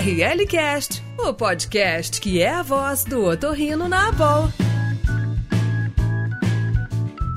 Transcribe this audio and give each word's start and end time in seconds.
ORLcast, 0.00 1.02
o 1.18 1.34
podcast 1.34 2.22
que 2.22 2.40
é 2.40 2.48
a 2.48 2.62
voz 2.62 3.04
do 3.04 3.22
otorrino 3.22 3.86
na 3.86 4.08
Abol. 4.08 4.48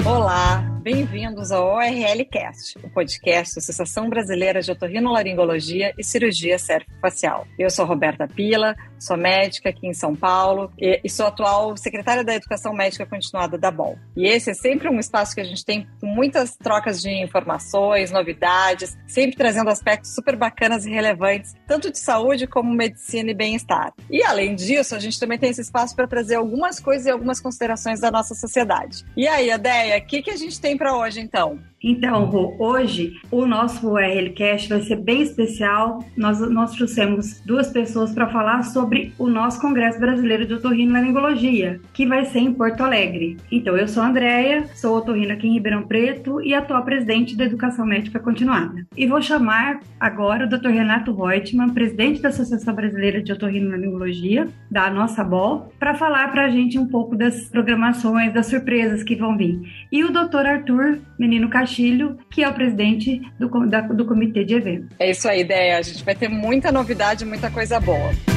Olá, 0.06 0.64
Bem-vindos 0.84 1.50
ao 1.50 1.66
ORLcast, 1.76 2.78
o 2.84 2.90
podcast 2.90 3.56
da 3.56 3.60
Associação 3.60 4.10
Brasileira 4.10 4.62
de 4.62 4.70
Otorrinolaringologia 4.70 5.94
e 5.98 6.04
Cirurgia 6.04 6.60
Cérvico-Facial. 6.60 7.48
Eu 7.58 7.70
sou 7.70 7.86
Roberta 7.86 8.28
Pila, 8.28 8.76
sou 9.00 9.16
médica 9.16 9.70
aqui 9.70 9.88
em 9.88 9.94
São 9.94 10.14
Paulo 10.14 10.74
e, 10.78 11.00
e, 11.02 11.10
sou 11.10 11.28
atual 11.28 11.78
secretária 11.78 12.22
da 12.22 12.36
Educação 12.36 12.74
Médica 12.74 13.06
Continuada 13.06 13.58
da 13.58 13.72
BOL. 13.72 13.98
E 14.14 14.28
esse 14.28 14.52
é 14.52 14.54
sempre 14.54 14.90
um 14.90 15.00
espaço 15.00 15.34
que 15.34 15.40
a 15.40 15.46
gente 15.46 15.64
tem 15.64 15.88
com 16.02 16.08
muitas 16.08 16.58
trocas 16.58 17.02
de 17.02 17.10
informações, 17.10 18.12
novidades, 18.12 18.98
sempre 19.08 19.38
trazendo 19.38 19.70
aspectos 19.70 20.14
super 20.14 20.36
bacanas 20.36 20.86
e 20.86 20.90
relevantes, 20.90 21.54
tanto 21.66 21.92
de 21.92 22.00
saúde 22.00 22.46
como 22.46 22.74
medicina 22.74 23.32
e 23.32 23.34
bem-estar. 23.34 23.94
E 24.10 24.22
além 24.22 24.54
disso, 24.54 24.96
a 24.96 25.00
gente 25.00 25.18
também 25.18 25.40
tem 25.40 25.50
esse 25.50 25.62
espaço 25.62 25.96
para 25.96 26.08
trazer 26.08 26.36
algumas 26.36 26.78
coisas 26.78 27.06
e 27.06 27.10
algumas 27.10 27.40
considerações 27.40 28.02
da 28.02 28.12
nossa 28.12 28.36
sociedade. 28.36 29.06
E 29.16 29.30
aí, 29.30 29.50
Adéia, 29.50 29.98
o 29.98 30.06
que, 30.06 30.22
que 30.22 30.32
a 30.32 30.38
gente 30.38 30.60
tem 30.60 30.73
para 30.78 30.96
hoje 30.96 31.20
então? 31.20 31.60
Então, 31.84 32.24
Rô, 32.24 32.56
hoje 32.58 33.20
o 33.30 33.46
nosso 33.46 33.90
URLcast 33.90 34.70
vai 34.70 34.82
ser 34.82 34.96
bem 34.96 35.22
especial. 35.22 36.00
Nós, 36.16 36.40
nós 36.50 36.72
trouxemos 36.72 37.42
duas 37.46 37.70
pessoas 37.70 38.14
para 38.14 38.30
falar 38.30 38.64
sobre 38.64 39.14
o 39.20 39.28
nosso 39.28 39.60
Congresso 39.60 40.00
Brasileiro 40.00 40.46
de 40.46 40.54
Otorrinolaringologia, 40.54 41.82
que 41.92 42.06
vai 42.06 42.24
ser 42.24 42.40
em 42.40 42.54
Porto 42.54 42.82
Alegre. 42.82 43.36
Então, 43.52 43.76
eu 43.76 43.86
sou 43.90 44.02
a 44.02 44.08
Andrea, 44.08 44.66
sou 44.76 44.96
otorrino 44.96 45.34
aqui 45.34 45.46
em 45.46 45.54
Ribeirão 45.56 45.84
Preto 45.84 46.40
e 46.42 46.54
atual 46.54 46.86
presidente 46.86 47.36
da 47.36 47.44
Educação 47.44 47.86
Médica 47.86 48.18
Continuada. 48.18 48.86
E 48.96 49.06
vou 49.06 49.22
chamar 49.22 49.82
agora 50.00 50.46
o 50.46 50.50
Dr. 50.50 50.70
Renato 50.70 51.14
Reutemann, 51.14 51.74
presidente 51.74 52.22
da 52.22 52.30
Associação 52.30 52.74
Brasileira 52.74 53.22
de 53.22 53.34
Otorrinolaringologia, 53.34 54.48
da 54.72 54.90
nossa 54.90 55.22
BOL, 55.22 55.74
para 55.78 55.96
falar 55.96 56.32
para 56.32 56.46
a 56.46 56.50
gente 56.50 56.80
um 56.80 56.88
pouco 56.88 57.14
das 57.14 57.50
programações, 57.50 58.34
das 58.34 58.46
surpresas 58.46 59.04
que 59.04 59.18
vão 59.18 59.36
vir. 59.36 59.60
E 59.92 60.02
o 60.06 60.12
Dr. 60.12 60.46
Arthur 60.46 61.00
Menino 61.20 61.50
Caixinha 61.50 61.73
Castilho, 61.74 62.18
que 62.30 62.44
é 62.44 62.48
o 62.48 62.54
presidente 62.54 63.20
do, 63.40 63.50
da, 63.68 63.82
do 63.82 64.06
comitê 64.06 64.46
de 64.46 64.54
eventos. 64.54 64.90
É 65.00 65.10
isso 65.10 65.28
aí, 65.28 65.42
ideia. 65.42 65.78
A 65.78 65.82
gente 65.82 66.04
vai 66.04 66.14
ter 66.14 66.28
muita 66.28 66.72
novidade, 66.72 67.26
muita 67.26 67.50
coisa 67.50 67.80
boa. 67.80 68.33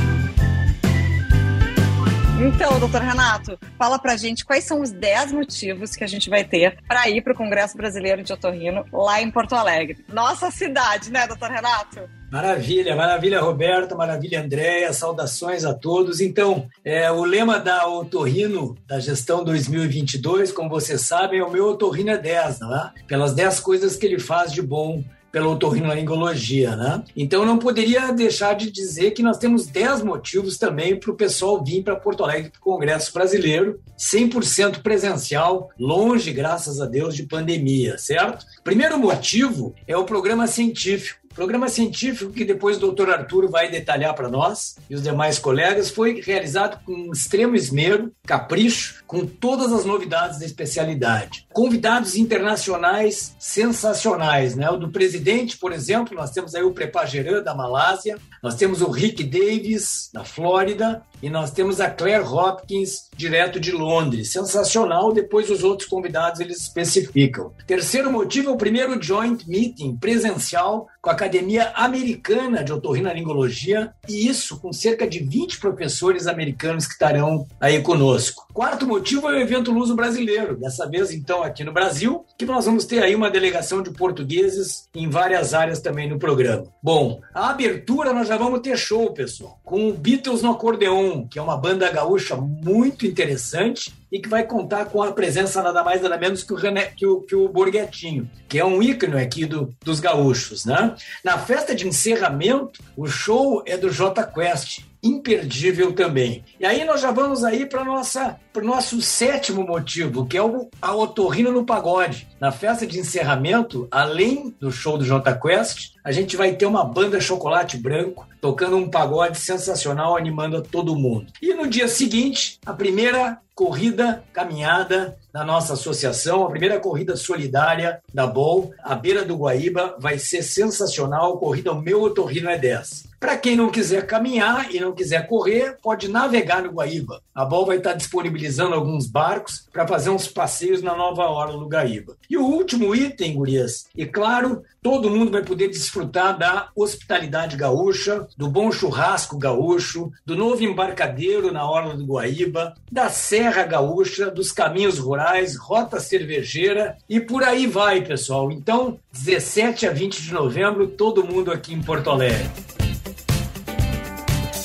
Então, 2.39 2.79
doutor 2.79 3.01
Renato, 3.01 3.59
fala 3.79 3.99
pra 3.99 4.15
gente 4.15 4.45
quais 4.45 4.65
são 4.65 4.83
os 4.83 4.93
10 4.93 5.33
motivos 5.33 5.97
que 5.97 6.05
a 6.05 6.07
gente 6.07 6.29
vai 6.29 6.45
ter 6.45 6.77
para 6.87 7.09
ir 7.09 7.23
para 7.23 7.33
o 7.33 7.37
Congresso 7.37 7.79
Brasileiro 7.79 8.23
de 8.23 8.31
Otorrino 8.31 8.85
lá 8.93 9.23
em 9.23 9.31
Porto 9.31 9.55
Alegre. 9.55 10.05
Nossa 10.13 10.51
cidade, 10.51 11.11
né, 11.11 11.27
doutor 11.27 11.51
Renato? 11.51 12.01
Maravilha, 12.31 12.95
maravilha, 12.95 13.41
Roberta, 13.41 13.95
maravilha, 13.95 14.43
Andréia, 14.43 14.93
saudações 14.93 15.65
a 15.65 15.73
todos. 15.73 16.21
Então, 16.21 16.69
é, 16.85 17.11
o 17.11 17.25
lema 17.25 17.59
da 17.59 17.89
Otorrino, 17.89 18.77
da 18.87 19.01
gestão 19.01 19.43
2022, 19.43 20.53
como 20.53 20.69
vocês 20.69 21.01
sabem, 21.01 21.41
é 21.41 21.45
o 21.45 21.51
meu 21.51 21.65
Otorrino 21.69 22.11
é 22.11 22.19
10, 22.19 22.61
não 22.61 22.77
é? 22.77 22.93
Pelas 23.07 23.33
10 23.33 23.61
coisas 23.61 23.97
que 23.97 24.05
ele 24.05 24.19
faz 24.19 24.53
de 24.53 24.61
bom 24.61 25.03
pela 25.37 25.49
otorrinolaringologia, 25.49 26.75
né? 26.77 27.05
Então 27.15 27.45
não 27.45 27.59
poderia 27.59 28.11
deixar 28.11 28.55
de 28.55 28.71
dizer 28.71 29.11
que 29.11 29.23
nós 29.23 29.37
temos 29.37 29.67
10 29.67 30.03
motivos 30.03 30.57
também 30.57 30.99
para 30.99 31.11
o 31.11 31.15
pessoal 31.15 31.63
vir 31.63 31.85
para 31.85 31.95
Porto 31.95 32.25
Alegre 32.25 32.49
para 32.49 32.59
o 32.59 32.63
Congresso 32.63 33.13
Brasileiro, 33.13 33.79
100% 33.99 34.81
presencial, 34.81 35.69
longe, 35.79 36.33
graças 36.33 36.81
a 36.81 36.87
Deus, 36.87 37.15
de 37.15 37.25
pandemia, 37.25 37.99
certo? 37.99 38.47
Primeiro 38.65 38.99
motivo 38.99 39.75
é 39.87 39.95
o 39.95 40.07
programa 40.07 40.47
científico. 40.47 41.26
Programa 41.37 41.69
científico 41.69 42.33
que 42.33 42.47
depois 42.47 42.79
o 42.79 42.81
doutor 42.81 43.11
Arturo 43.11 43.51
vai 43.51 43.71
detalhar 43.71 44.15
para 44.15 44.27
nós 44.27 44.77
e 44.89 44.95
os 44.95 45.03
demais 45.03 45.39
colegas 45.39 45.91
foi 45.91 46.23
realizado 46.23 46.83
com 46.83 47.13
extremo 47.13 47.55
esmero, 47.55 48.11
capricho, 48.27 49.05
com 49.07 49.27
todas 49.27 49.71
as 49.71 49.85
novidades 49.85 50.39
da 50.39 50.47
especialidade. 50.47 51.47
Convidados 51.53 52.17
internacionais 52.17 53.37
sensacionais, 53.39 54.57
né? 54.57 54.71
O 54.71 54.79
do 54.79 54.89
presidente, 54.89 55.59
por 55.59 55.73
exemplo, 55.73 56.17
nós 56.17 56.31
temos 56.31 56.55
aí 56.55 56.63
o 56.63 56.73
Prepageran 56.73 57.43
da 57.43 57.55
Malásia, 57.55 58.17
nós 58.43 58.55
temos 58.55 58.81
o 58.81 58.91
Rick 58.91 59.23
Davis 59.23 60.09
da 60.15 60.25
Flórida 60.25 61.03
e 61.23 61.31
nós 61.31 61.51
temos 61.51 61.81
a 61.81 61.91
Claire 61.91 62.25
Hopkins 62.25 63.09
direto 63.17 63.59
de 63.59 63.73
Londres. 63.73 64.31
Sensacional, 64.31 65.13
depois 65.13 65.51
os 65.51 65.65
outros 65.65 65.89
convidados 65.89 66.41
eles 66.41 66.59
especificam. 66.59 67.53
Terceiro 67.67 68.11
motivo 68.11 68.51
é 68.51 68.53
o 68.53 68.57
primeiro 68.57 69.01
joint 69.03 69.47
meeting 69.49 69.97
presencial 69.97 70.89
com 71.07 71.11
a 71.11 71.13
Academia 71.13 71.73
Americana 71.77 72.65
de 72.65 72.73
Otorrinolaringologia, 72.73 73.93
e 74.09 74.27
isso 74.27 74.59
com 74.59 74.73
cerca 74.73 75.07
de 75.07 75.21
20 75.21 75.61
professores 75.61 76.27
americanos 76.27 76.85
que 76.85 76.95
estarão 76.95 77.47
aí 77.61 77.81
conosco. 77.81 78.45
Quarto 78.53 78.87
motivo 78.87 79.29
é 79.29 79.37
o 79.37 79.41
evento 79.41 79.71
Luso 79.71 79.95
Brasileiro, 79.95 80.57
dessa 80.57 80.89
vez 80.89 81.13
então 81.13 81.45
aqui 81.45 81.63
no 81.63 81.73
Brasil, 81.73 82.25
que 82.37 82.45
nós 82.45 82.65
vamos 82.65 82.87
ter 82.87 83.05
aí 83.05 83.15
uma 83.15 83.31
delegação 83.31 83.83
de 83.83 83.91
portugueses 83.91 84.89
em 84.95 85.09
várias 85.09 85.55
áreas 85.55 85.81
também 85.81 86.09
no 86.09 86.19
programa. 86.19 86.65
Bom, 86.83 87.21
a 87.33 87.51
abertura 87.51 88.13
nós 88.13 88.27
já 88.27 88.37
vamos 88.37 88.61
ter 88.61 88.77
show, 88.77 89.13
pessoal, 89.13 89.61
com 89.63 89.93
Beatles 89.93 90.43
no 90.43 90.51
acordeon, 90.51 91.06
que 91.31 91.39
é 91.39 91.43
uma 91.43 91.57
banda 91.57 91.91
gaúcha 91.91 92.37
muito 92.37 93.07
interessante 93.07 93.95
e 94.11 94.21
que 94.21 94.29
vai 94.29 94.45
contar 94.45 94.87
com 94.87 95.03
a 95.03 95.13
presença 95.13 95.63
nada 95.63 95.83
mais 95.83 96.01
nada 96.01 96.17
menos 96.17 96.43
que 96.43 96.53
o, 96.53 96.57
René, 96.57 96.87
que 96.97 97.07
o, 97.07 97.21
que 97.21 97.35
o 97.35 97.49
Borghetinho, 97.49 98.31
que 98.49 98.59
é 98.59 98.65
um 98.65 98.83
ícone 98.83 99.21
aqui 99.21 99.45
do, 99.45 99.75
dos 99.85 100.01
gaúchos. 100.01 100.65
Né? 100.65 100.95
Na 101.25 101.39
festa 101.39 101.75
de 101.75 101.87
encerramento, 101.87 102.83
o 102.97 103.07
show 103.07 103.63
é 103.67 103.77
do 103.77 103.91
J 103.91 104.23
Quest, 104.25 104.81
imperdível 105.03 105.93
também. 105.93 106.45
E 106.59 106.67
aí 106.67 106.85
nós 106.85 107.01
já 107.01 107.11
vamos 107.11 107.45
aí 107.45 107.67
para 107.67 107.85
nossa 107.85 108.37
para 108.53 108.65
o 108.65 108.67
nosso 108.67 109.03
sétimo 109.03 109.67
motivo, 109.67 110.25
que 110.25 110.37
é 110.37 110.43
o, 110.43 110.71
a 110.81 110.95
otorrina 110.95 111.51
no 111.51 111.67
pagode. 111.67 112.27
Na 112.41 112.51
festa 112.51 112.87
de 112.87 112.99
encerramento, 112.99 113.87
além 113.91 114.55
do 114.59 114.73
show 114.73 114.97
do 114.97 115.05
J 115.05 115.35
Quest, 115.35 115.91
a 116.07 116.13
gente 116.13 116.37
vai 116.37 116.55
ter 116.55 116.67
uma 116.67 116.85
banda 116.85 117.21
chocolate 117.21 117.77
branco 117.77 118.29
tocando 118.41 118.77
um 118.77 118.89
pagode 118.89 119.41
sensacional, 119.41 120.17
animando 120.17 120.63
todo 120.63 120.95
mundo. 120.95 121.33
E 121.43 121.53
no 121.53 121.67
dia 121.67 121.89
seguinte, 121.89 122.61
a 122.65 122.73
primeira 122.73 123.41
corrida, 123.57 124.23
caminhada 124.33 125.17
da 125.33 125.43
nossa 125.43 125.73
associação, 125.73 126.45
a 126.45 126.51
primeira 126.51 126.79
corrida 126.79 127.17
solidária 127.17 128.01
da 128.13 128.27
BOL, 128.27 128.73
à 128.85 128.95
beira 128.95 129.25
do 129.25 129.35
Guaíba, 129.35 129.97
vai 129.99 130.19
ser 130.19 130.43
sensacional. 130.43 131.39
Corrida 131.39 131.73
O 131.73 131.81
Meu 131.81 132.03
Otorrino 132.03 132.51
é 132.51 132.59
10. 132.59 133.07
Para 133.19 133.37
quem 133.37 133.57
não 133.57 133.71
quiser 133.71 134.07
caminhar 134.07 134.73
e 134.75 134.79
não 134.79 134.93
quiser 134.93 135.27
correr, 135.27 135.79
pode 135.83 136.07
navegar 136.07 136.63
no 136.63 136.71
Guaíba. 136.71 137.23
A 137.35 137.47
BOL 137.47 137.67
vai 137.67 137.79
estar 137.79 137.95
disponibilizando 137.95 138.75
alguns 138.75 139.07
barcos 139.07 139.67
para 139.73 139.89
fazer 139.89 140.11
uns 140.11 140.29
passeios 140.29 140.83
na 140.83 140.95
nova 140.95 141.25
hora 141.25 141.53
do 141.53 141.67
Guaíba. 141.67 142.15
E 142.29 142.37
o 142.37 142.45
último 142.45 142.95
item, 142.95 143.35
gurias, 143.35 143.87
e 143.97 144.05
claro, 144.05 144.63
todo 144.83 145.11
mundo 145.11 145.33
vai 145.33 145.43
poder 145.43 145.69
desfrutar 145.69 145.96
da 146.05 146.69
hospitalidade 146.75 147.57
gaúcha, 147.57 148.27
do 148.37 148.49
bom 148.49 148.71
churrasco 148.71 149.39
gaúcho, 149.39 150.13
do 150.25 150.37
novo 150.37 150.63
embarcadeiro 150.63 151.53
na 151.53 151.69
Orla 151.69 151.95
do 151.97 152.05
Guaíba, 152.05 152.75
da 152.91 153.09
Serra 153.09 153.65
Gaúcha, 153.65 154.31
dos 154.31 154.53
caminhos 154.53 154.99
rurais, 154.99 155.57
rota 155.57 156.01
cervejeira 156.01 156.97
e 157.09 157.21
por 157.21 157.43
aí 157.43 157.67
vai, 157.67 158.03
pessoal. 158.03 158.51
Então, 158.51 158.99
17 159.13 159.87
a 159.87 159.93
20 159.93 160.23
de 160.23 160.33
novembro, 160.33 160.89
todo 160.89 161.25
mundo 161.25 161.51
aqui 161.51 161.75
em 161.75 161.83
Porto 161.83 162.11
Alegre. 162.11 162.86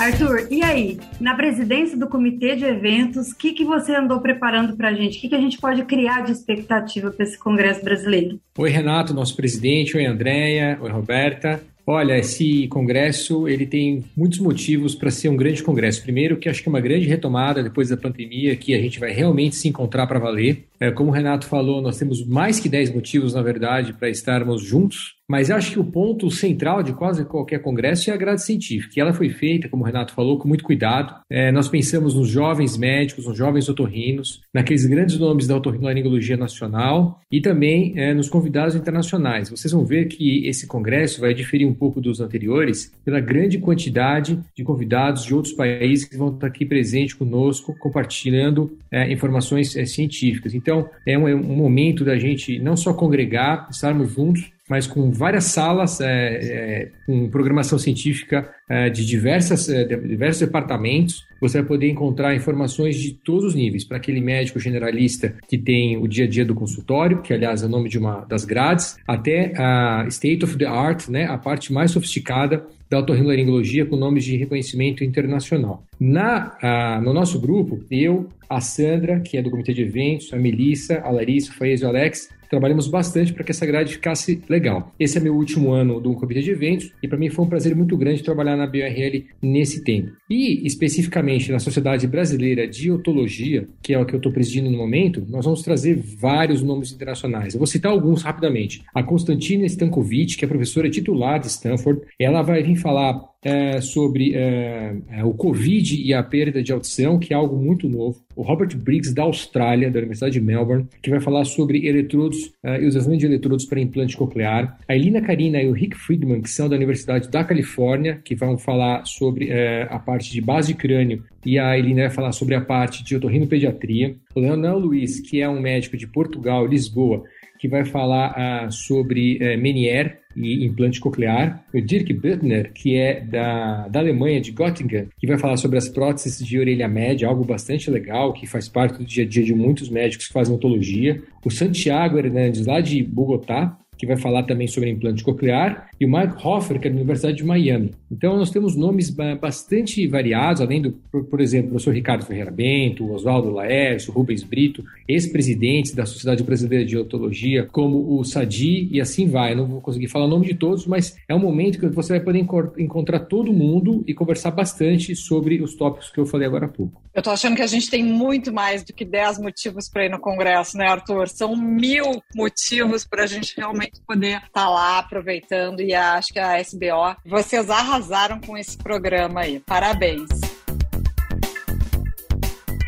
Arthur, 0.02 0.48
e 0.50 0.64
aí? 0.64 1.00
Na 1.20 1.36
presidência 1.36 1.96
do 1.96 2.08
comitê 2.08 2.56
de 2.56 2.66
eventos, 2.66 3.30
o 3.30 3.38
que, 3.38 3.54
que 3.54 3.64
você 3.64 3.96
andou 3.96 4.20
preparando 4.20 4.76
para 4.76 4.90
a 4.90 4.94
gente? 4.94 5.20
O 5.20 5.22
que, 5.22 5.30
que 5.30 5.36
a 5.36 5.40
gente 5.40 5.60
pode 5.60 5.84
criar 5.86 6.22
de 6.22 6.32
expectativa 6.32 7.12
para 7.12 7.24
esse 7.24 7.38
Congresso 7.38 7.84
brasileiro? 7.84 8.40
Oi, 8.58 8.70
Renato, 8.72 9.14
nosso 9.14 9.36
presidente. 9.36 9.96
Oi, 9.96 10.04
Andréia. 10.04 10.80
Oi, 10.82 10.90
Roberta. 10.90 11.62
Olha, 11.86 12.18
esse 12.18 12.68
congresso 12.68 13.48
ele 13.48 13.68
tem 13.68 14.04
muitos 14.18 14.40
motivos 14.40 14.96
para 14.96 15.12
ser 15.12 15.30
um 15.30 15.36
grande 15.36 15.62
congresso. 15.62 16.02
Primeiro, 16.02 16.38
que 16.38 16.50
acho 16.50 16.64
que 16.64 16.70
é 16.70 16.72
uma 16.72 16.82
grande 16.82 17.08
retomada 17.08 17.62
depois 17.62 17.90
da 17.90 17.98
pandemia, 17.98 18.56
que 18.56 18.74
a 18.74 18.82
gente 18.82 19.00
vai 19.00 19.12
realmente 19.12 19.56
se 19.56 19.68
encontrar 19.68 20.08
para 20.08 20.20
valer. 20.20 20.66
É, 20.82 20.90
como 20.90 21.12
o 21.12 21.14
Renato 21.14 21.46
falou, 21.46 21.80
nós 21.80 22.00
temos 22.00 22.26
mais 22.26 22.60
que 22.60 22.68
10 22.68 22.96
motivos, 22.96 23.36
na 23.36 23.42
verdade, 23.44 23.94
para 23.94 24.10
estarmos 24.10 24.64
juntos. 24.64 25.22
Mas 25.32 25.50
acho 25.50 25.72
que 25.72 25.80
o 25.80 25.84
ponto 25.86 26.30
central 26.30 26.84
de 26.84 26.92
quase 26.92 27.24
qualquer 27.24 27.60
congresso 27.60 28.10
é 28.10 28.14
a 28.14 28.18
grade 28.18 28.44
científica. 28.44 28.96
E 28.98 29.00
ela 29.00 29.14
foi 29.14 29.30
feita, 29.30 29.70
como 29.70 29.82
o 29.82 29.86
Renato 29.86 30.14
falou, 30.14 30.38
com 30.38 30.46
muito 30.46 30.62
cuidado. 30.62 31.16
É, 31.30 31.54
nós 31.54 31.70
pensamos 31.70 32.14
nos 32.14 32.28
jovens 32.28 32.78
médicos, 32.78 33.26
nos 33.26 33.38
jovens 33.38 33.70
otorrinos, 33.70 34.42
naqueles 34.54 34.86
grandes 34.86 35.18
nomes 35.18 35.48
da 35.48 35.56
otorrinolaringologia 35.56 36.36
nacional 36.36 37.22
e 37.32 37.40
também 37.40 37.94
é, 37.96 38.14
nos 38.14 38.28
convidados 38.28 38.76
internacionais. 38.76 39.50
Vocês 39.50 39.72
vão 39.72 39.86
ver 39.86 40.10
que 40.10 40.46
esse 40.46 40.68
congresso 40.68 41.22
vai 41.22 41.34
diferir 41.34 41.66
um 41.66 41.74
pouco 41.74 42.02
dos 42.02 42.20
anteriores 42.20 42.92
pela 43.06 43.22
grande 43.22 43.58
quantidade 43.58 44.38
de 44.54 44.66
convidados 44.66 45.24
de 45.24 45.34
outros 45.34 45.54
países 45.54 46.06
que 46.06 46.18
vão 46.18 46.34
estar 46.34 46.48
aqui 46.48 46.66
presentes 46.66 47.14
conosco, 47.14 47.74
compartilhando 47.80 48.78
é, 48.92 49.10
informações 49.10 49.78
é, 49.78 49.86
científicas. 49.86 50.54
Então, 50.54 50.71
é 50.72 51.18
um, 51.18 51.28
é 51.28 51.36
um 51.36 51.56
momento 51.56 52.04
da 52.04 52.18
gente 52.18 52.60
não 52.60 52.76
só 52.76 52.94
congregar, 52.94 53.68
estarmos 53.70 54.14
juntos, 54.14 54.52
mas 54.72 54.88
com 54.88 55.12
várias 55.12 55.44
salas, 55.46 56.00
é, 56.00 56.06
é, 56.08 56.92
com 57.06 57.30
programação 57.30 57.78
científica 57.78 58.50
é, 58.70 58.90
de, 58.90 59.06
diversas, 59.06 59.68
é, 59.68 59.84
de 59.84 59.98
diversos 60.08 60.40
departamentos. 60.40 61.26
Você 61.42 61.58
vai 61.58 61.68
poder 61.68 61.90
encontrar 61.90 62.34
informações 62.34 62.96
de 62.96 63.12
todos 63.12 63.44
os 63.44 63.56
níveis, 63.56 63.84
para 63.84 63.98
aquele 63.98 64.22
médico 64.22 64.60
generalista 64.62 65.36
que 65.50 65.58
tem 65.58 65.98
o 65.98 66.08
dia 66.08 66.24
a 66.24 66.28
dia 66.28 66.46
do 66.46 66.56
consultório, 66.56 67.22
que 67.22 67.34
aliás 67.34 67.64
é 67.64 67.66
o 67.66 67.70
nome 67.70 67.90
de 67.90 67.98
uma 67.98 68.24
das 68.30 68.46
grades, 68.46 68.96
até 69.06 69.52
a 69.58 70.06
state 70.08 70.46
of 70.46 70.58
the 70.58 70.66
art, 70.66 71.10
né, 71.10 71.26
a 71.26 71.38
parte 71.38 71.74
mais 71.74 71.92
sofisticada 71.92 72.66
da 72.92 73.00
otorrinolaringologia 73.00 73.86
com 73.86 73.96
nomes 73.96 74.26
de 74.26 74.36
reconhecimento 74.36 75.02
internacional. 75.02 75.82
Na, 75.98 77.00
no 77.02 77.14
nosso 77.14 77.40
grupo, 77.40 77.80
eu, 77.90 78.28
a 78.50 78.60
Sandra, 78.60 79.22
que 79.22 79.38
é 79.38 79.42
do 79.42 79.50
comitê 79.50 79.74
de 79.74 79.82
eventos, 79.82 80.34
a 80.34 80.36
Melissa, 80.36 81.00
a 81.00 81.10
Larissa, 81.10 81.52
o 81.52 81.54
Faiz 81.54 81.80
e 81.80 81.86
o 81.86 81.88
Alex, 81.88 82.28
trabalhamos 82.52 82.88
bastante 82.88 83.34
para 83.34 83.46
que 83.46 83.52
essa 83.52 83.66
grade 83.66 83.94
ficasse 83.94 84.42
legal. 84.50 84.94
Esse 85.00 85.18
é 85.18 85.22
meu 85.22 85.34
último 85.34 85.72
ano 85.72 86.02
do 86.02 86.14
comitê 86.14 86.42
de 86.42 86.52
eventos 86.52 86.92
e 87.02 87.08
para 87.08 87.18
mim 87.18 87.30
foi 87.30 87.46
um 87.46 87.48
prazer 87.48 87.74
muito 87.74 87.96
grande 87.96 88.22
trabalhar 88.22 88.58
na 88.58 88.68
BioRL 88.68 89.26
nesse 89.42 89.84
tempo. 89.86 90.12
E 90.30 90.68
especificamente 90.68 91.50
na 91.50 91.60
Sociedade 91.60 92.06
Brasileira 92.06 92.68
de 92.68 92.92
Otologia, 92.92 93.70
que 93.82 93.94
é 93.94 93.98
o 93.98 94.06
que 94.06 94.14
eu 94.14 94.18
estou 94.18 94.34
presidindo 94.34 94.70
no 94.70 94.78
momento, 94.78 95.26
nós 95.30 95.46
vamos 95.46 95.62
trazer 95.62 95.96
vários 95.96 96.62
nomes 96.62 96.92
internacionais. 96.92 97.54
Eu 97.54 97.60
vou 97.60 97.68
citar 97.68 97.92
alguns 97.92 98.22
rapidamente. 98.22 98.84
A 98.94 99.02
Konstantina 99.02 99.66
Stankovic, 99.66 100.36
que 100.36 100.44
é 100.44 100.48
professora 100.48 100.90
titular 100.90 101.40
de 101.40 101.48
Stanford, 101.48 102.02
ela 102.20 102.42
vai 102.42 102.62
vir 102.62 102.76
falar 102.76 103.31
é, 103.44 103.82
sobre 103.82 104.36
é, 104.36 104.96
é, 105.10 105.24
o 105.24 105.34
Covid 105.34 106.02
e 106.02 106.14
a 106.14 106.22
perda 106.22 106.62
de 106.62 106.72
audição, 106.72 107.18
que 107.18 107.34
é 107.34 107.36
algo 107.36 107.56
muito 107.56 107.90
novo. 107.90 108.22
O 108.36 108.44
Robert 108.44 108.76
Briggs, 108.78 109.14
da 109.14 109.24
Austrália, 109.24 109.90
da 109.90 110.00
Universidade 110.00 110.34
de 110.34 110.42
Melbourne, 110.42 110.88
que 111.02 111.10
vai 111.10 111.20
falar 111.20 111.44
sobre 111.46 111.88
eletrodos 111.88 112.54
é, 112.64 112.82
e 112.82 112.86
os 112.86 112.96
exames 112.96 113.20
de 113.20 113.26
eletrodos 113.26 113.66
para 113.66 113.80
implante 113.80 114.16
coclear. 114.16 114.78
A 114.88 114.96
Elina 114.96 115.22
Karina 115.22 115.62
e 115.62 115.68
o 115.68 115.74
Rick 115.74 115.98
Friedman, 115.98 116.42
que 116.42 116.50
são 116.50 116.70
da 116.70 116.76
Universidade 116.76 117.30
da 117.30 117.44
Califórnia, 117.44 118.22
que 118.24 118.36
vão 118.36 118.58
falar 118.58 119.06
sobre 119.06 119.50
é, 119.50 119.88
a 119.90 120.00
parte 120.00 120.32
de 120.32 120.42
base 120.42 120.70
de 120.70 120.76
crânio 120.76 121.24
e 121.46 121.58
a 121.58 121.78
Elina 121.78 122.04
vai 122.04 122.12
falar 122.12 122.32
sobre 122.32 122.56
a 122.56 122.62
parte 122.62 123.04
de 123.04 123.16
otorrinopediatria. 123.16 124.16
O 124.36 124.40
Leonel 124.40 124.78
Luiz, 124.78 125.20
que 125.20 125.42
é 125.42 125.50
um 125.50 125.60
médico 125.60 125.98
de 125.98 126.08
Portugal, 126.08 126.66
Lisboa, 126.68 127.24
que 127.62 127.68
vai 127.68 127.86
falar 127.86 128.32
uh, 128.66 128.72
sobre 128.72 129.36
uh, 129.36 129.62
Menier 129.62 130.22
e 130.36 130.66
implante 130.66 131.00
coclear. 131.00 131.64
O 131.72 131.80
Dirk 131.80 132.12
Büttner, 132.12 132.72
que 132.74 132.98
é 132.98 133.22
da, 133.22 133.88
da 133.88 134.00
Alemanha, 134.00 134.42
de 134.42 134.52
Göttingen, 134.52 135.10
que 135.20 135.28
vai 135.28 135.38
falar 135.38 135.58
sobre 135.58 135.78
as 135.78 135.88
próteses 135.88 136.44
de 136.44 136.58
orelha 136.58 136.88
média, 136.88 137.28
algo 137.28 137.46
bastante 137.46 137.92
legal, 137.92 138.34
que 138.34 138.48
faz 138.48 138.68
parte 138.68 138.98
do 138.98 139.06
dia 139.06 139.24
a 139.24 139.28
dia 139.28 139.44
de 139.44 139.54
muitos 139.54 139.90
médicos 139.90 140.26
que 140.26 140.34
fazem 140.34 140.56
odontologia. 140.56 141.22
O 141.46 141.52
Santiago 141.52 142.18
Hernandes, 142.18 142.66
lá 142.66 142.82
de 142.82 143.04
Bogotá, 143.04 143.78
que 144.02 144.08
vai 144.08 144.18
falar 144.18 144.42
também 144.42 144.66
sobre 144.66 144.90
implante 144.90 145.24
coclear, 145.24 145.88
e 146.00 146.06
o 146.08 146.12
Mike 146.12 146.44
Hoffer, 146.44 146.80
que 146.80 146.88
é 146.88 146.90
da 146.90 146.96
Universidade 146.96 147.38
de 147.38 147.44
Miami. 147.44 147.92
Então, 148.12 148.36
nós 148.36 148.50
temos 148.50 148.76
nomes 148.76 149.12
bastante 149.12 150.08
variados, 150.08 150.60
além 150.60 150.82
do, 150.82 150.92
por, 150.92 151.40
exemplo, 151.40 151.68
o 151.68 151.70
professor 151.74 151.94
Ricardo 151.94 152.26
Ferreira 152.26 152.50
Bento, 152.50 153.14
Oswaldo 153.14 153.52
Laércio, 153.52 154.12
Rubens 154.12 154.42
Brito, 154.44 154.84
ex-presidentes 155.08 155.94
da 155.94 156.04
Sociedade 156.04 156.42
Brasileira 156.42 156.84
de 156.84 156.98
Odontologia, 156.98 157.64
como 157.72 158.20
o 158.20 158.24
Sadi, 158.24 158.90
e 158.92 159.00
assim 159.00 159.28
vai. 159.28 159.52
Eu 159.52 159.58
não 159.58 159.68
vou 159.68 159.82
conseguir 159.82 160.08
falar 160.08 160.26
o 160.26 160.30
nome 160.30 160.48
de 160.48 160.56
todos, 160.56 160.88
mas 160.88 161.16
é 161.30 161.36
um 161.36 161.40
momento 161.40 161.80
que 161.80 161.88
você 161.88 162.14
vai 162.14 162.22
poder 162.22 162.40
encontrar 162.80 163.20
todo 163.20 163.54
mundo 163.54 164.04
e 164.08 164.16
conversar 164.16 164.50
bastante 164.50 165.16
sobre 165.16 165.62
os 165.62 165.76
tópicos 165.76 166.10
que 166.10 166.20
eu 166.20 166.26
falei 166.26 166.48
agora 166.48 166.66
há 166.66 166.70
pouco. 166.70 167.00
Eu 167.14 167.22
tô 167.22 167.30
achando 167.30 167.56
que 167.56 167.62
a 167.62 167.68
gente 167.68 167.88
tem 167.88 168.04
muito 168.04 168.52
mais 168.52 168.84
do 168.84 168.94
que 168.94 169.06
10 169.06 169.38
motivos 169.40 169.88
para 169.88 170.06
ir 170.06 170.10
no 170.10 170.20
Congresso, 170.20 170.76
né, 170.76 170.88
Arthur? 170.88 171.28
São 171.28 171.56
mil 171.56 172.24
motivos 172.34 173.06
para 173.06 173.26
a 173.26 173.28
gente 173.28 173.54
realmente 173.56 173.91
poder 174.00 174.38
estar 174.38 174.50
tá 174.52 174.70
lá 174.70 175.00
aproveitando 175.00 175.82
e 175.82 175.94
acho 175.94 176.34
que 176.34 176.40
a 176.40 176.60
SBO, 176.60 177.16
vocês 177.26 177.70
arrasaram 177.70 178.40
com 178.40 178.58
esse 178.58 178.78
programa 178.78 179.42
aí. 179.42 179.60
Parabéns. 179.60 180.30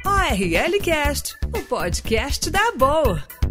ORL 0.06 0.82
Cast, 0.82 1.36
o 1.56 1.62
podcast 1.64 2.50
da 2.50 2.72
Boa. 2.78 3.43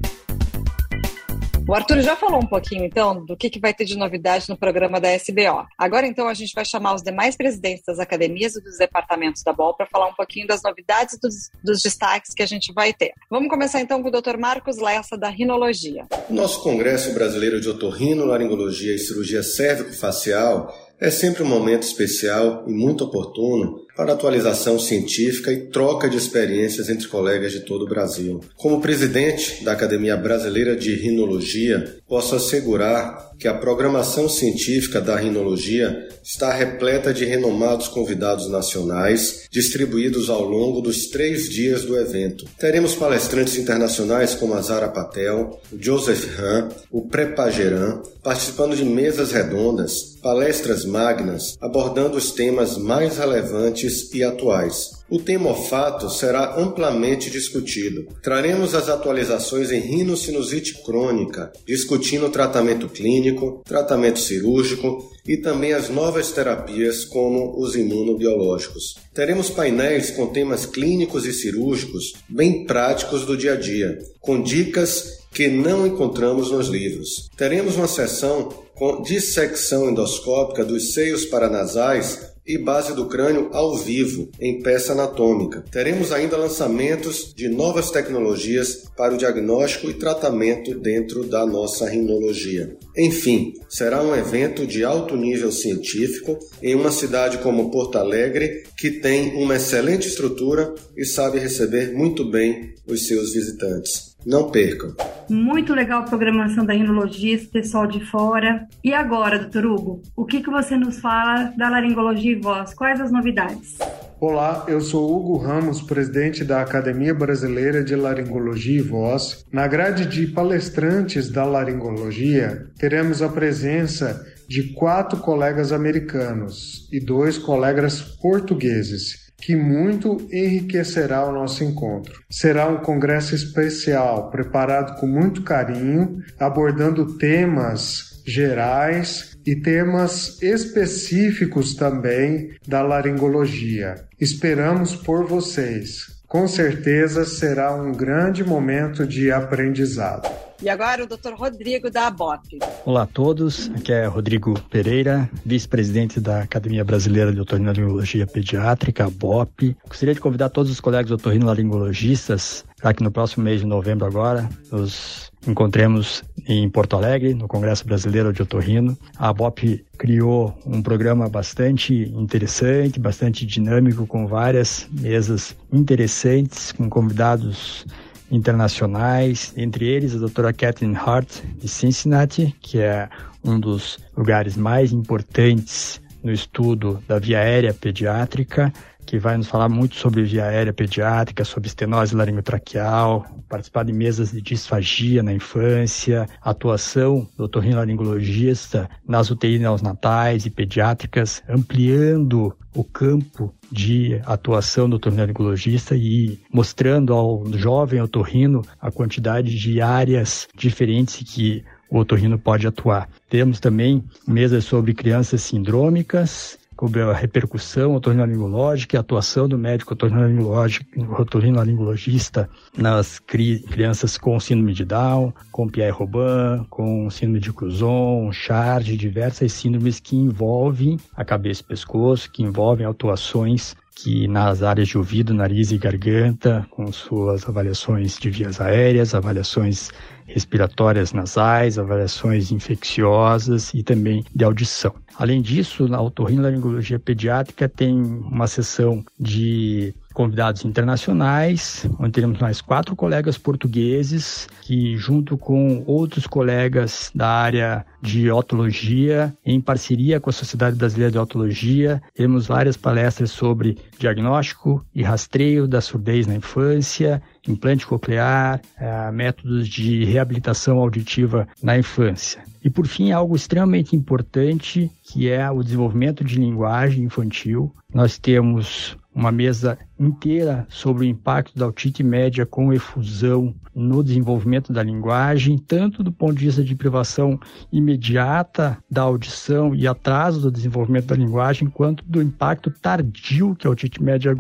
O 1.69 1.75
Arthur 1.75 2.01
já 2.01 2.17
falou 2.17 2.41
um 2.41 2.47
pouquinho, 2.47 2.85
então, 2.85 3.25
do 3.25 3.37
que, 3.37 3.49
que 3.49 3.61
vai 3.61 3.73
ter 3.73 3.85
de 3.85 3.97
novidade 3.97 4.49
no 4.49 4.57
programa 4.57 5.01
da 5.01 5.15
SBO. 5.15 5.65
Agora, 5.79 6.07
então, 6.07 6.27
a 6.27 6.35
gente 6.35 6.53
vai 6.55 6.65
chamar 6.65 6.95
os 6.95 7.03
demais 7.03 7.37
presidentes 7.37 7.85
das 7.87 8.01
academias 8.01 8.57
e 8.57 8.61
dos 8.61 8.79
departamentos 8.79 9.43
da 9.45 9.53
BOL 9.53 9.75
para 9.75 9.87
falar 9.87 10.09
um 10.09 10.15
pouquinho 10.15 10.47
das 10.47 10.61
novidades 10.63 11.19
dos, 11.23 11.51
dos, 11.63 11.81
destaques 11.81 12.35
que 12.35 12.43
a 12.43 12.47
gente 12.47 12.73
vai 12.73 12.93
ter. 12.93 13.13
Vamos 13.31 13.49
começar, 13.49 13.81
então, 13.81 14.03
com 14.03 14.09
o 14.09 14.11
Dr. 14.11 14.37
Marcos 14.39 14.79
Lessa, 14.79 15.17
da 15.17 15.29
Rinologia. 15.29 16.05
O 16.29 16.35
nosso 16.35 16.61
Congresso 16.63 17.15
Brasileiro 17.15 17.61
de 17.61 17.69
Otorrino, 17.69 18.25
Laringologia 18.25 18.95
e 18.95 18.99
Cirurgia 18.99 19.43
Cérvico-Facial 19.43 20.75
é 21.01 21.11
sempre 21.11 21.43
um 21.43 21.49
momento 21.49 21.83
especial 21.83 22.65
e 22.67 22.73
muito 22.73 23.05
oportuno 23.05 23.85
para 23.97 24.13
atualização 24.13 24.79
científica 24.79 25.53
e 25.53 25.67
troca 25.67 26.09
de 26.09 26.17
experiências 26.17 26.89
entre 26.89 27.09
colegas 27.09 27.53
de 27.53 27.61
todo 27.61 27.85
o 27.85 27.89
Brasil. 27.89 28.41
Como 28.57 28.81
presidente 28.81 29.63
da 29.65 29.73
Academia 29.73 30.17
Brasileira 30.17 30.75
de 30.75 30.95
Rinologia, 30.95 31.97
posso 32.09 32.35
assegurar 32.35 33.33
que 33.39 33.49
a 33.49 33.55
programação 33.55 34.29
científica 34.29 35.01
da 35.01 35.17
rinologia 35.17 36.09
está 36.23 36.53
repleta 36.53 37.13
de 37.13 37.25
renomados 37.25 37.89
convidados 37.89 38.49
nacionais, 38.49 39.49
distribuídos 39.51 40.31
ao 40.31 40.43
longo 40.43 40.81
dos 40.81 41.09
três 41.09 41.49
dias 41.49 41.85
do 41.85 41.99
evento. 41.99 42.45
Teremos 42.57 42.95
palestrantes 42.95 43.57
internacionais 43.57 44.35
como 44.35 44.55
a 44.55 44.63
Zara 44.63 44.89
Patel, 44.89 45.61
o 45.73 45.83
Joseph 45.83 46.39
Han, 46.39 46.69
o 46.89 47.09
Prepageran, 47.09 48.01
participando 48.23 48.77
de 48.77 48.85
mesas 48.85 49.33
redondas, 49.33 50.17
palestras 50.23 50.85
magnas, 50.85 51.57
abordando 51.61 52.17
os 52.17 52.31
temas 52.31 52.79
mais 52.79 53.19
relevantes 53.19 53.82
e 54.15 54.23
atuais. 54.23 55.03
O 55.09 55.19
tema 55.19 55.51
olfato 55.51 56.09
será 56.09 56.57
amplamente 56.59 57.31
discutido. 57.31 58.07
Traremos 58.23 58.75
as 58.75 58.89
atualizações 58.89 59.71
em 59.71 59.81
rinocinusite 59.81 60.83
crônica, 60.83 61.53
discutindo 61.67 62.31
tratamento 62.31 62.89
clínico, 62.89 63.61
tratamento 63.65 64.19
cirúrgico 64.19 65.11
e 65.27 65.37
também 65.37 65.73
as 65.73 65.89
novas 65.89 66.33
terapias 66.33 67.05
como 67.05 67.61
os 67.61 67.77
imunobiológicos. 67.77 68.97
Teremos 69.13 69.51
painéis 69.51 70.11
com 70.11 70.29
temas 70.29 70.65
clínicos 70.65 71.27
e 71.27 71.33
cirúrgicos 71.33 72.15
bem 72.29 72.65
práticos 72.65 73.27
do 73.27 73.37
dia 73.37 73.53
a 73.53 73.57
dia, 73.57 73.99
com 74.21 74.43
dicas 74.43 75.21
que 75.33 75.49
não 75.49 75.87
encontramos 75.87 76.51
nos 76.51 76.69
livros. 76.69 77.29
Teremos 77.37 77.77
uma 77.77 77.89
sessão 77.89 78.49
com 78.75 79.03
dissecção 79.03 79.91
endoscópica 79.91 80.65
dos 80.65 80.93
seios 80.93 81.25
paranasais 81.25 82.32
e 82.47 82.59
base 82.59 82.95
do 82.95 83.07
crânio 83.07 83.49
ao 83.53 83.77
vivo, 83.77 84.29
em 84.41 84.61
peça 84.61 84.93
anatômica. 84.93 85.65
Teremos 85.71 86.13
ainda 86.13 86.37
lançamentos 86.37 87.33
de 87.35 87.49
novas 87.49 87.91
tecnologias 87.91 88.85
para 88.97 89.15
o 89.15 89.19
diagnóstico 89.19 89.89
e 89.89 89.95
tratamento 89.95 90.79
dentro 90.79 91.25
da 91.25 91.47
nossa 91.47 91.89
rinologia. 91.89 92.77
Enfim, 92.97 93.53
será 93.69 94.03
um 94.03 94.15
evento 94.15 94.67
de 94.67 94.85
alto 94.85 95.17
nível 95.17 95.53
científico 95.53 96.39
em 96.63 96.75
uma 96.75 96.91
cidade 96.91 97.39
como 97.39 97.71
Porto 97.71 97.97
Alegre, 97.97 98.65
que 98.77 98.91
tem 98.91 99.35
uma 99.35 99.57
excelente 99.57 100.09
estrutura 100.09 100.75
e 100.97 101.05
sabe 101.05 101.39
receber 101.39 101.93
muito 101.93 102.25
bem 102.25 102.75
os 102.87 103.07
seus 103.07 103.33
visitantes. 103.33 104.12
Não 104.25 104.51
percam. 104.51 104.95
Muito 105.29 105.75
legal 105.75 106.03
a 106.03 106.05
programação 106.05 106.65
da 106.65 106.73
rinologia, 106.73 107.35
esse 107.35 107.47
pessoal 107.47 107.87
de 107.87 108.05
fora. 108.05 108.67
E 108.83 108.93
agora, 108.93 109.39
doutor 109.39 109.67
Hugo, 109.67 110.03
o 110.17 110.25
que, 110.25 110.43
que 110.43 110.51
você 110.51 110.77
nos 110.77 111.01
fala 111.01 111.53
da 111.57 111.69
laringologia 111.69 112.33
e 112.33 112.41
voz? 112.41 112.75
Quais 112.75 113.01
as 113.01 113.11
novidades? 113.11 113.79
Olá, 114.21 114.65
eu 114.69 114.81
sou 114.81 115.17
Hugo 115.17 115.37
Ramos, 115.37 115.83
presidente 115.83 116.45
da 116.45 116.61
Academia 116.61 117.13
Brasileira 117.13 117.83
de 117.83 117.97
Laringologia 117.97 118.79
e 118.79 118.83
Voz. 118.83 119.45
Na 119.51 119.67
grade 119.67 120.07
de 120.07 120.29
palestrantes 120.29 121.29
da 121.29 121.45
laringologia, 121.45 122.67
teremos 122.79 123.21
a 123.21 123.29
presença 123.29 124.25
de 124.49 124.75
quatro 124.75 125.19
colegas 125.19 125.73
americanos 125.73 126.89
e 126.93 127.01
dois 127.01 127.37
colegas 127.37 128.01
portugueses 128.01 129.32
que 129.43 129.57
muito 129.57 130.25
enriquecerá 130.31 131.27
o 131.27 131.33
nosso 131.33 131.65
encontro. 131.65 132.23
Será 132.31 132.69
um 132.69 132.79
congresso 132.79 133.35
especial, 133.35 134.31
preparado 134.31 134.99
com 135.01 135.07
muito 135.07 135.43
carinho, 135.43 136.23
abordando 136.39 137.19
temas 137.19 138.23
gerais 138.25 139.37
e 139.45 139.57
temas 139.57 140.41
específicos 140.41 141.75
também 141.75 142.53
da 142.67 142.83
laringologia. 142.83 143.97
Esperamos 144.21 144.95
por 144.95 145.27
vocês. 145.27 146.22
Com 146.33 146.49
certeza 146.49 147.27
será 147.27 147.75
um 147.75 147.93
grande 147.93 148.43
momento 148.43 149.07
de 149.07 149.31
aprendizado. 149.31 150.27
E 150.63 150.69
agora 150.71 151.05
o 151.05 151.07
Dr. 151.07 151.35
Rodrigo 151.37 151.91
da 151.91 152.07
ABOP. 152.07 152.59
Olá 152.87 153.03
a 153.03 153.07
todos, 153.07 153.71
aqui 153.77 153.93
é 153.93 154.07
Rodrigo 154.07 154.59
Pereira, 154.71 155.29
vice-presidente 155.45 156.21
da 156.21 156.41
Academia 156.41 156.83
Brasileira 156.85 157.35
de 157.35 157.39
Otorrinolaringologia 157.39 158.27
Pediátrica, 158.27 159.05
ABOP. 159.05 159.77
Gostaria 159.87 160.15
de 160.15 160.23
convidar 160.23 160.49
todos 160.49 160.73
os 160.73 160.81
colegas 160.81 161.11
otorrinolaringologistas 161.11 162.65
para 162.83 162.93
que 162.93 163.03
no 163.03 163.13
próximo 163.13 163.45
mês 163.45 163.61
de 163.61 163.67
novembro 163.67 164.05
agora 164.05 164.49
nos 164.71 165.31
encontremos 165.47 166.25
em 166.49 166.69
Porto 166.69 166.97
Alegre, 166.97 167.33
no 167.33 167.47
Congresso 167.47 167.87
Brasileiro 167.87 168.33
de 168.33 168.43
Otorrino. 168.43 168.99
A 169.17 169.33
BOP 169.33 169.85
criou 169.97 170.59
um 170.67 170.83
programa 170.83 171.29
bastante 171.29 172.13
interessante, 172.13 172.99
bastante 172.99 173.47
dinâmico, 173.47 174.05
com 174.05 174.27
várias 174.27 174.89
mesas 174.91 175.57
interessantes, 175.73 176.73
com 176.73 176.91
convidados 176.91 177.87
internacionais, 178.31 179.53
entre 179.57 179.87
eles 179.87 180.17
a 180.17 180.19
doutora 180.19 180.53
Catherine 180.53 180.97
Hart, 180.97 181.41
de 181.59 181.69
Cincinnati, 181.69 182.53
que 182.61 182.79
é 182.79 183.09
um 183.45 183.61
dos 183.61 183.99
lugares 184.17 184.57
mais 184.57 184.91
importantes 184.93 186.01
no 186.23 186.33
estudo 186.33 187.03
da 187.07 187.19
via 187.19 187.41
aérea 187.41 187.75
pediátrica, 187.75 188.73
que 189.07 189.19
vai 189.19 189.37
nos 189.37 189.49
falar 189.49 189.69
muito 189.69 189.97
sobre 189.97 190.23
via 190.23 190.45
aérea 190.47 190.73
pediátrica, 190.73 191.45
sobre 191.45 191.69
estenose 191.69 192.15
laringotraqueal, 192.15 193.27
participar 193.49 193.85
de 193.85 193.93
mesas 193.93 194.33
de 194.33 194.41
disfagia 194.41 195.23
na 195.23 195.33
infância, 195.33 196.29
atuação 196.41 197.29
do 197.37 197.45
otorrinolaringologista 197.45 198.89
nas 199.07 199.31
UTI 199.31 199.59
neonatais 199.59 200.47
e 200.47 200.51
pediátricas, 200.51 201.43
ampliando 201.49 202.57
o 202.75 202.83
campo 202.85 203.55
de 203.71 204.21
atuação 204.25 204.89
do 204.89 204.97
otorrinolaringologista 204.97 205.95
e 205.95 206.39
mostrando 206.53 207.13
ao 207.13 207.45
jovem 207.53 208.01
otorrino 208.01 208.63
a 208.81 208.91
quantidade 208.91 209.55
de 209.55 209.81
áreas 209.81 210.49
diferentes 210.57 211.23
que 211.31 211.65
o 211.91 211.99
otorrino 211.99 212.39
pode 212.39 212.67
atuar. 212.67 213.07
Temos 213.29 213.61
também 213.61 214.03
mesas 214.27 214.65
sobre 214.65 214.95
crianças 214.95 215.43
sindrômicas, 215.43 216.59
sobre 216.83 217.01
a 217.01 217.13
repercussão 217.13 217.95
otorrinolaringológica 217.95 218.97
e 218.97 218.99
a 218.99 219.03
atuação 219.03 219.49
do 219.49 219.57
médico 219.57 219.95
otorrinolaringologista 219.95 222.51
nas 222.77 223.21
cri 223.21 223.61
crianças 223.61 224.19
com 224.19 224.41
síndrome 224.41 224.75
de 224.75 224.85
Down, 224.85 225.33
com 225.53 225.69
Pierre-Robin, 225.69 226.67
com 226.69 227.09
síndrome 227.09 227.39
de 227.39 227.53
Cruzon, 227.53 228.33
Chard, 228.33 228.97
diversas 228.97 229.53
síndromes 229.53 230.01
que 230.01 230.17
envolvem 230.17 230.99
a 231.15 231.25
cabeça 231.25 231.63
e 231.63 231.67
pescoço, 231.67 232.29
que 232.33 232.43
envolvem 232.43 232.85
atuações 232.85 233.77
que 233.95 234.27
nas 234.27 234.63
áreas 234.63 234.89
de 234.89 234.99
ouvido, 234.99 235.33
nariz 235.33 235.71
e 235.71 235.79
garganta, 235.79 236.67
com 236.71 236.91
suas 236.91 237.49
avaliações 237.49 238.19
de 238.19 238.31
vias 238.31 238.61
aéreas, 238.61 239.15
avaliações 239.15 239.91
respiratórias 240.27 241.13
nasais, 241.13 241.79
avaliações 241.79 242.51
infecciosas 242.51 243.73
e 243.75 243.83
também 243.83 244.25
de 244.35 244.45
audição. 244.45 244.95
Além 245.17 245.43
disso, 245.43 245.89
na 245.89 246.01
otorrinolaringologia 246.01 246.99
pediátrica 246.99 247.69
tem 247.69 247.95
uma 247.95 248.47
sessão 248.47 249.05
de 249.19 249.95
convidados 250.13 250.65
internacionais, 250.65 251.87
onde 251.99 252.13
teremos 252.13 252.39
mais 252.39 252.61
quatro 252.61 252.95
colegas 252.95 253.39
portugueses 253.39 254.49
que, 254.61 254.97
junto 254.97 255.37
com 255.37 255.83
outros 255.87 256.27
colegas 256.27 257.11
da 257.15 257.29
área 257.29 257.85
de 258.01 258.31
otologia, 258.31 259.35
em 259.45 259.61
parceria 259.61 260.21
com 260.21 260.31
a 260.31 260.33
Sociedade 260.33 260.77
Brasileira 260.77 261.13
de 261.13 261.19
Otologia, 261.19 262.03
temos 262.15 262.47
várias 262.47 262.77
palestras 262.77 263.31
sobre 263.31 263.79
diagnóstico 263.99 264.85
e 264.95 265.03
rastreio 265.03 265.67
da 265.67 265.81
surdez 265.81 266.27
na 266.27 266.35
infância, 266.35 267.23
implante 267.49 267.87
coclear, 267.87 268.61
é, 268.79 269.11
métodos 269.11 269.69
de 269.69 270.05
reabilitação 270.05 270.79
auditiva 270.79 271.49
na 271.63 271.79
infância. 271.79 272.43
E 272.65 272.71
por 272.71 272.87
fim, 272.87 273.11
algo 273.11 273.35
extremamente 273.35 273.97
importante, 273.97 274.91
que 275.03 275.29
é 275.29 275.51
o 275.51 275.63
desenvolvimento 275.63 276.23
de 276.23 276.37
linguagem 276.37 277.05
infantil. 277.05 277.75
Nós 277.93 278.19
temos 278.19 278.97
uma 279.15 279.31
mesa 279.31 279.79
inteira 279.99 280.67
sobre 280.69 281.05
o 281.05 281.09
impacto 281.09 281.59
da 281.59 281.67
otite 281.67 282.03
média 282.03 282.47
com 282.47 282.73
efusão 282.73 283.55
no 283.75 284.03
desenvolvimento 284.03 284.73
da 284.73 284.83
linguagem, 284.83 285.59
tanto 285.59 286.03
do 286.03 286.13
ponto 286.13 286.35
de 286.35 286.47
vista 286.47 286.65
de 286.65 286.75
privação 286.75 287.39
imediata 287.73 288.79
da 288.91 289.03
audição 289.03 289.75
e 289.75 289.87
atraso 289.87 290.41
do 290.41 290.51
desenvolvimento 290.51 291.07
da 291.07 291.17
linguagem, 291.17 291.69
quanto 291.69 292.05
do 292.05 292.23
impacto 292.23 292.71
tardio 292.71 293.55
que 293.55 293.67
a 293.67 293.71
otite 293.71 294.03
média, 294.03 294.35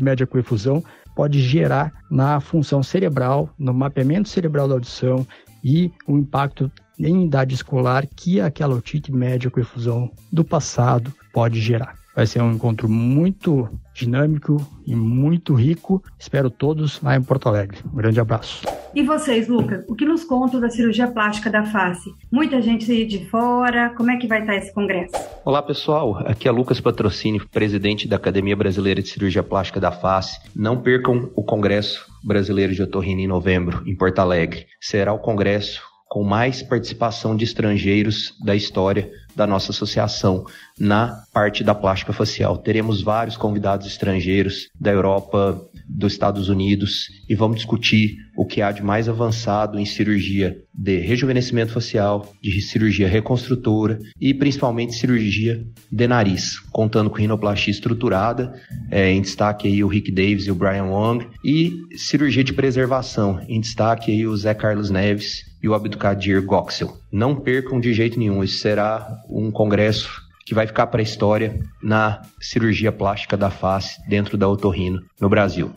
média 0.00 0.26
com 0.26 0.38
efusão 0.38 0.82
pode 1.14 1.40
gerar 1.40 1.92
na 2.10 2.40
função 2.40 2.82
cerebral, 2.82 3.50
no 3.58 3.74
mapeamento 3.74 4.28
cerebral 4.28 4.66
da 4.68 4.74
audição 4.74 5.26
e 5.62 5.92
o 6.06 6.16
impacto 6.16 6.70
em 6.98 7.24
idade 7.24 7.54
escolar 7.54 8.06
que 8.06 8.40
aquela 8.40 8.74
otite 8.74 9.12
média 9.12 9.50
com 9.50 9.60
efusão 9.60 10.10
do 10.32 10.44
passado 10.44 11.12
pode 11.32 11.60
gerar. 11.60 11.99
Vai 12.14 12.26
ser 12.26 12.42
um 12.42 12.52
encontro 12.52 12.88
muito 12.88 13.68
dinâmico 13.94 14.66
e 14.86 14.96
muito 14.96 15.54
rico. 15.54 16.02
Espero 16.18 16.50
todos 16.50 17.00
lá 17.00 17.16
em 17.16 17.22
Porto 17.22 17.48
Alegre. 17.48 17.78
Um 17.92 17.96
grande 17.96 18.18
abraço. 18.18 18.66
E 18.92 19.04
vocês, 19.04 19.46
Lucas, 19.46 19.84
o 19.86 19.94
que 19.94 20.04
nos 20.04 20.24
contam 20.24 20.58
da 20.58 20.68
cirurgia 20.68 21.06
plástica 21.06 21.48
da 21.48 21.64
face? 21.64 22.12
Muita 22.30 22.60
gente 22.60 23.06
de 23.06 23.24
fora, 23.26 23.90
como 23.96 24.10
é 24.10 24.16
que 24.16 24.26
vai 24.26 24.40
estar 24.40 24.56
esse 24.56 24.74
congresso? 24.74 25.14
Olá, 25.44 25.62
pessoal. 25.62 26.18
Aqui 26.26 26.48
é 26.48 26.50
Lucas 26.50 26.80
Patrocínio, 26.80 27.48
presidente 27.48 28.08
da 28.08 28.16
Academia 28.16 28.56
Brasileira 28.56 29.00
de 29.00 29.08
Cirurgia 29.08 29.44
Plástica 29.44 29.78
da 29.78 29.92
Face. 29.92 30.40
Não 30.56 30.82
percam 30.82 31.30
o 31.36 31.44
Congresso 31.44 32.04
Brasileiro 32.24 32.74
de 32.74 32.82
Otorrino 32.82 33.20
em 33.20 33.28
novembro, 33.28 33.82
em 33.86 33.94
Porto 33.94 34.18
Alegre. 34.18 34.66
Será 34.80 35.12
o 35.12 35.20
congresso 35.20 35.80
com 36.08 36.24
mais 36.24 36.60
participação 36.60 37.36
de 37.36 37.44
estrangeiros 37.44 38.36
da 38.44 38.56
história 38.56 39.12
da 39.34 39.46
nossa 39.46 39.70
associação 39.70 40.44
na 40.78 41.24
parte 41.32 41.62
da 41.62 41.74
plástica 41.74 42.12
facial. 42.12 42.58
Teremos 42.58 43.02
vários 43.02 43.36
convidados 43.36 43.86
estrangeiros 43.86 44.68
da 44.78 44.90
Europa, 44.90 45.60
dos 45.90 46.12
Estados 46.12 46.48
Unidos 46.48 47.08
e 47.28 47.34
vamos 47.34 47.56
discutir 47.56 48.16
o 48.36 48.46
que 48.46 48.62
há 48.62 48.70
de 48.70 48.82
mais 48.82 49.08
avançado 49.08 49.78
em 49.78 49.84
cirurgia 49.84 50.56
de 50.72 50.98
rejuvenescimento 50.98 51.72
facial, 51.72 52.32
de 52.40 52.60
cirurgia 52.62 53.08
reconstrutora 53.08 53.98
e 54.20 54.32
principalmente 54.32 54.94
cirurgia 54.94 55.62
de 55.90 56.06
nariz, 56.06 56.58
contando 56.70 57.10
com 57.10 57.16
rinoplastia 57.16 57.72
estruturada, 57.72 58.54
é, 58.90 59.10
em 59.10 59.20
destaque 59.20 59.66
aí 59.66 59.82
o 59.82 59.88
Rick 59.88 60.12
Davis 60.12 60.46
e 60.46 60.50
o 60.50 60.54
Brian 60.54 60.84
Wong, 60.84 61.26
e 61.44 61.74
cirurgia 61.96 62.44
de 62.44 62.52
preservação, 62.52 63.40
em 63.48 63.60
destaque 63.60 64.12
aí 64.12 64.26
o 64.26 64.36
Zé 64.36 64.54
Carlos 64.54 64.90
Neves 64.90 65.49
e 65.62 65.68
o 65.68 65.74
Abdukadir 65.74 66.44
Goxel. 66.44 66.96
Não 67.10 67.36
percam 67.36 67.80
de 67.80 67.92
jeito 67.92 68.18
nenhum, 68.18 68.42
isso 68.42 68.58
será 68.58 69.20
um 69.28 69.50
congresso 69.50 70.22
que 70.44 70.54
vai 70.54 70.66
ficar 70.66 70.88
para 70.88 71.00
a 71.00 71.02
história 71.02 71.60
na 71.82 72.22
cirurgia 72.40 72.90
plástica 72.90 73.36
da 73.36 73.50
face 73.50 74.00
dentro 74.08 74.36
da 74.36 74.48
otorrino 74.48 75.00
no 75.20 75.28
Brasil. 75.28 75.70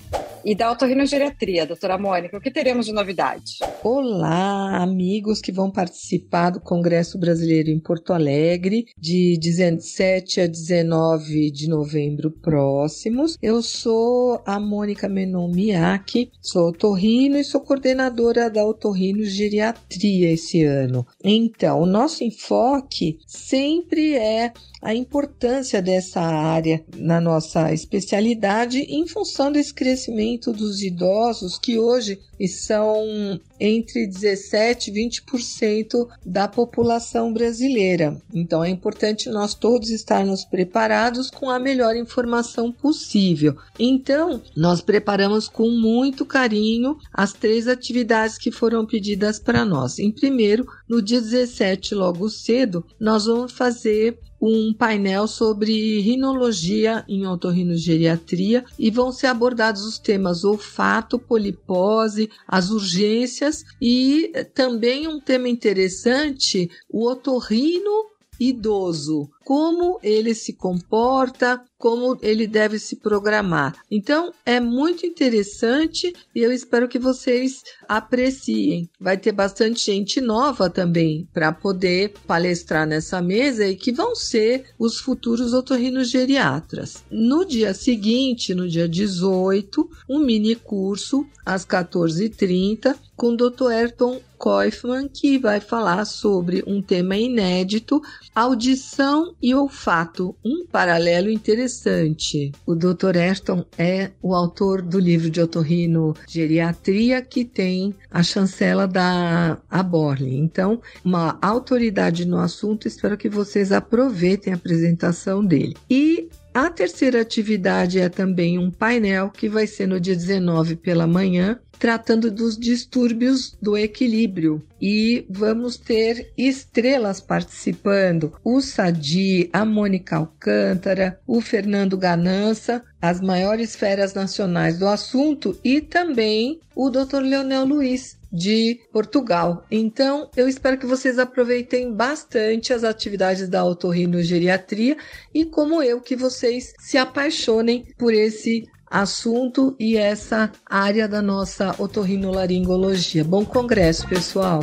E 0.46 0.54
da 0.54 0.70
otorrinogeriatria, 0.70 1.66
doutora 1.66 1.98
Mônica, 1.98 2.38
o 2.38 2.42
que 2.42 2.52
teremos 2.52 2.86
de 2.86 2.92
novidade? 2.92 3.60
Olá, 3.82 4.84
amigos 4.84 5.40
que 5.40 5.54
vão 5.54 5.72
participar 5.72 6.50
do 6.50 6.60
Congresso 6.60 7.18
Brasileiro 7.18 7.70
em 7.70 7.80
Porto 7.80 8.12
Alegre, 8.12 8.86
de 8.98 9.38
17 9.40 10.42
a 10.42 10.48
19 10.48 11.50
de 11.50 11.70
novembro 11.70 12.30
próximos. 12.30 13.38
Eu 13.42 13.62
sou 13.62 14.42
a 14.46 14.60
Mônica 14.60 15.08
Menon 15.08 15.48
Miyake, 15.48 16.30
sou 16.42 16.70
otorrino 16.70 17.38
e 17.38 17.44
sou 17.46 17.62
coordenadora 17.62 18.50
da 18.50 18.66
otorrinogeriatria 18.66 20.30
esse 20.30 20.62
ano. 20.66 21.08
Então, 21.24 21.80
o 21.80 21.86
nosso 21.86 22.22
enfoque 22.22 23.18
sempre 23.26 24.18
é 24.18 24.52
a 24.82 24.94
importância 24.94 25.82
dessa 25.82 26.20
área 26.20 26.84
na 26.98 27.22
nossa 27.22 27.72
especialidade 27.72 28.80
em 28.80 29.08
função 29.08 29.50
desse 29.50 29.74
crescimento 29.74 30.33
dos 30.38 30.82
idosos 30.82 31.58
que 31.58 31.78
hoje 31.78 32.20
são 32.48 33.40
entre 33.60 34.06
17 34.06 34.92
e 34.92 35.10
20% 35.10 36.08
da 36.26 36.48
população 36.48 37.32
brasileira. 37.32 38.22
Então 38.34 38.64
é 38.64 38.70
importante 38.70 39.30
nós 39.30 39.54
todos 39.54 39.90
estarmos 39.90 40.44
preparados 40.44 41.30
com 41.30 41.50
a 41.50 41.60
melhor 41.60 41.96
informação 41.96 42.72
possível. 42.72 43.56
Então, 43.80 44.42
nós 44.56 44.82
preparamos 44.82 45.48
com 45.48 45.70
muito 45.70 46.26
carinho 46.26 46.98
as 47.14 47.32
três 47.32 47.68
atividades 47.68 48.38
que 48.38 48.52
foram 48.52 48.86
pedidas 48.86 49.40
para 49.40 49.64
nós. 49.64 50.00
Em 50.00 50.12
primeiro, 50.12 50.68
no 50.88 51.02
dia 51.02 51.22
17, 51.22 51.96
logo 51.96 52.30
cedo, 52.30 52.86
nós 53.00 53.26
vamos 53.26 53.54
fazer 53.54 54.20
um 54.46 54.74
painel 54.74 55.26
sobre 55.26 56.02
rinologia 56.02 57.06
em 57.08 57.26
otorrinogeriatria 57.26 58.66
e 58.78 58.92
vão 58.92 59.10
ser 59.10 59.28
abordados 59.28 59.86
os 59.86 59.98
temas 59.98 60.44
olfato, 60.44 61.18
polipose, 61.18 62.30
as 62.46 62.70
urgências 62.70 63.64
e 63.82 64.34
também 64.54 65.08
um 65.08 65.18
tema 65.18 65.48
interessante, 65.48 66.70
o 66.90 67.08
otorrino 67.08 68.12
idoso, 68.38 69.30
como 69.46 70.00
ele 70.02 70.34
se 70.34 70.54
comporta, 70.54 71.62
como 71.78 72.18
ele 72.22 72.48
deve 72.48 72.80
se 72.80 72.96
programar. 72.96 73.76
Então, 73.92 74.32
é 74.46 74.58
muito 74.60 75.06
interessante 75.06 76.14
e 76.34 76.40
eu 76.40 76.52
espero 76.52 76.88
que 76.88 76.98
vocês 76.98 77.62
apreciem. 77.88 78.90
Vai 79.00 79.18
ter 79.18 79.34
bastante 79.34 79.92
gente 79.92 80.22
nova 80.22 80.70
também 80.70 81.28
para 81.34 81.52
poder 81.52 82.14
palestrar 82.26 82.88
nessa 82.88 83.22
mesa 83.22 83.68
e 83.68 83.76
que 83.76 83.92
vão 83.92 84.16
ser 84.16 84.64
os 84.80 84.98
futuros 84.98 85.54
otorrinogeriatras. 85.54 87.04
No 87.12 87.44
dia 87.44 87.74
seguinte, 87.74 88.56
no 88.56 88.68
dia 88.68 88.88
18, 88.88 89.90
um 90.10 90.20
mini 90.20 90.56
curso 90.56 91.28
às 91.46 91.66
14h30 91.66 92.96
com 93.16 93.32
o 93.32 93.38
Dr. 93.38 93.72
Ayrton 93.72 94.22
Koifman, 94.38 95.08
que 95.08 95.38
vai 95.38 95.60
falar 95.60 96.04
sobre 96.06 96.64
um 96.68 96.82
tema 96.82 97.16
inédito, 97.16 98.02
audição 98.36 99.33
e 99.44 99.54
olfato, 99.54 100.34
um 100.44 100.66
paralelo 100.66 101.30
interessante. 101.30 102.54
O 102.66 102.74
Dr. 102.74 103.18
Ayrton 103.18 103.66
é 103.78 104.12
o 104.22 104.34
autor 104.34 104.82
do 104.82 104.98
livro 104.98 105.30
de 105.30 105.42
otorrino 105.42 106.16
geriatria 106.30 107.22
que 107.22 107.44
tem 107.44 107.94
a 108.10 108.24
chancela 108.24 108.88
da 108.88 109.58
Aborle. 109.70 110.34
Então, 110.34 110.82
uma 111.04 111.38
autoridade 111.42 112.24
no 112.24 112.38
assunto, 112.38 112.88
espero 112.88 113.18
que 113.18 113.28
vocês 113.28 113.74
aproveitem 113.74 114.54
a 114.54 114.56
apresentação 114.56 115.44
dele. 115.46 115.76
E 115.90 116.30
a 116.54 116.70
terceira 116.70 117.22
atividade 117.22 118.00
é 118.00 118.10
também 118.10 118.60
um 118.60 118.70
painel 118.70 119.30
que 119.30 119.50
vai 119.50 119.66
ser 119.66 119.88
no 119.88 120.00
dia 120.00 120.16
19 120.16 120.76
pela 120.76 121.08
manhã, 121.08 121.60
tratando 121.80 122.30
dos 122.30 122.58
distúrbios 122.58 123.58
do 123.62 123.78
equilíbrio. 123.78 124.62
E 124.80 125.26
vamos 125.30 125.78
ter 125.78 126.32
estrelas 126.38 127.20
participando: 127.20 128.34
o 128.44 128.62
Sadi, 128.62 129.50
a 129.52 129.66
Mônica 129.66 130.16
Alcântara, 130.16 131.20
o 131.26 131.42
Fernando 131.42 131.98
Ganança, 131.98 132.84
as 133.02 133.20
maiores 133.20 133.76
feras 133.76 134.14
nacionais 134.14 134.78
do 134.78 134.88
assunto 134.88 135.60
e 135.64 135.82
também 135.82 136.60
o 136.76 136.90
Dr. 136.90 137.22
Leonel 137.22 137.66
Luiz, 137.66 138.18
de 138.34 138.82
Portugal. 138.92 139.64
Então, 139.70 140.28
eu 140.36 140.48
espero 140.48 140.80
que 140.80 140.88
vocês 140.88 141.20
aproveitem 141.20 141.94
bastante 141.94 142.74
as 142.74 142.84
atividades 142.84 143.48
da 143.48 143.64
otorrinogeriatria 143.64 144.98
e 145.32 145.46
como 145.46 145.84
eu 145.84 146.02
que 146.02 146.16
vocês 146.16 146.74
se 146.80 146.98
apaixonem 146.98 147.86
por 147.98 148.12
esse 148.12 148.68
assunto 148.90 149.76
e 149.80 149.96
essa 149.96 150.52
área 150.66 151.08
da 151.08 151.22
nossa 151.22 151.76
otorrinolaringologia. 151.78 153.24
Bom 153.24 153.46
congresso, 153.46 154.08
pessoal. 154.08 154.62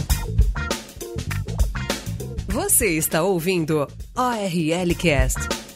Você 2.49 2.97
está 2.97 3.23
ouvindo 3.23 3.87
ORL 4.17 4.95
Cast. 4.99 5.70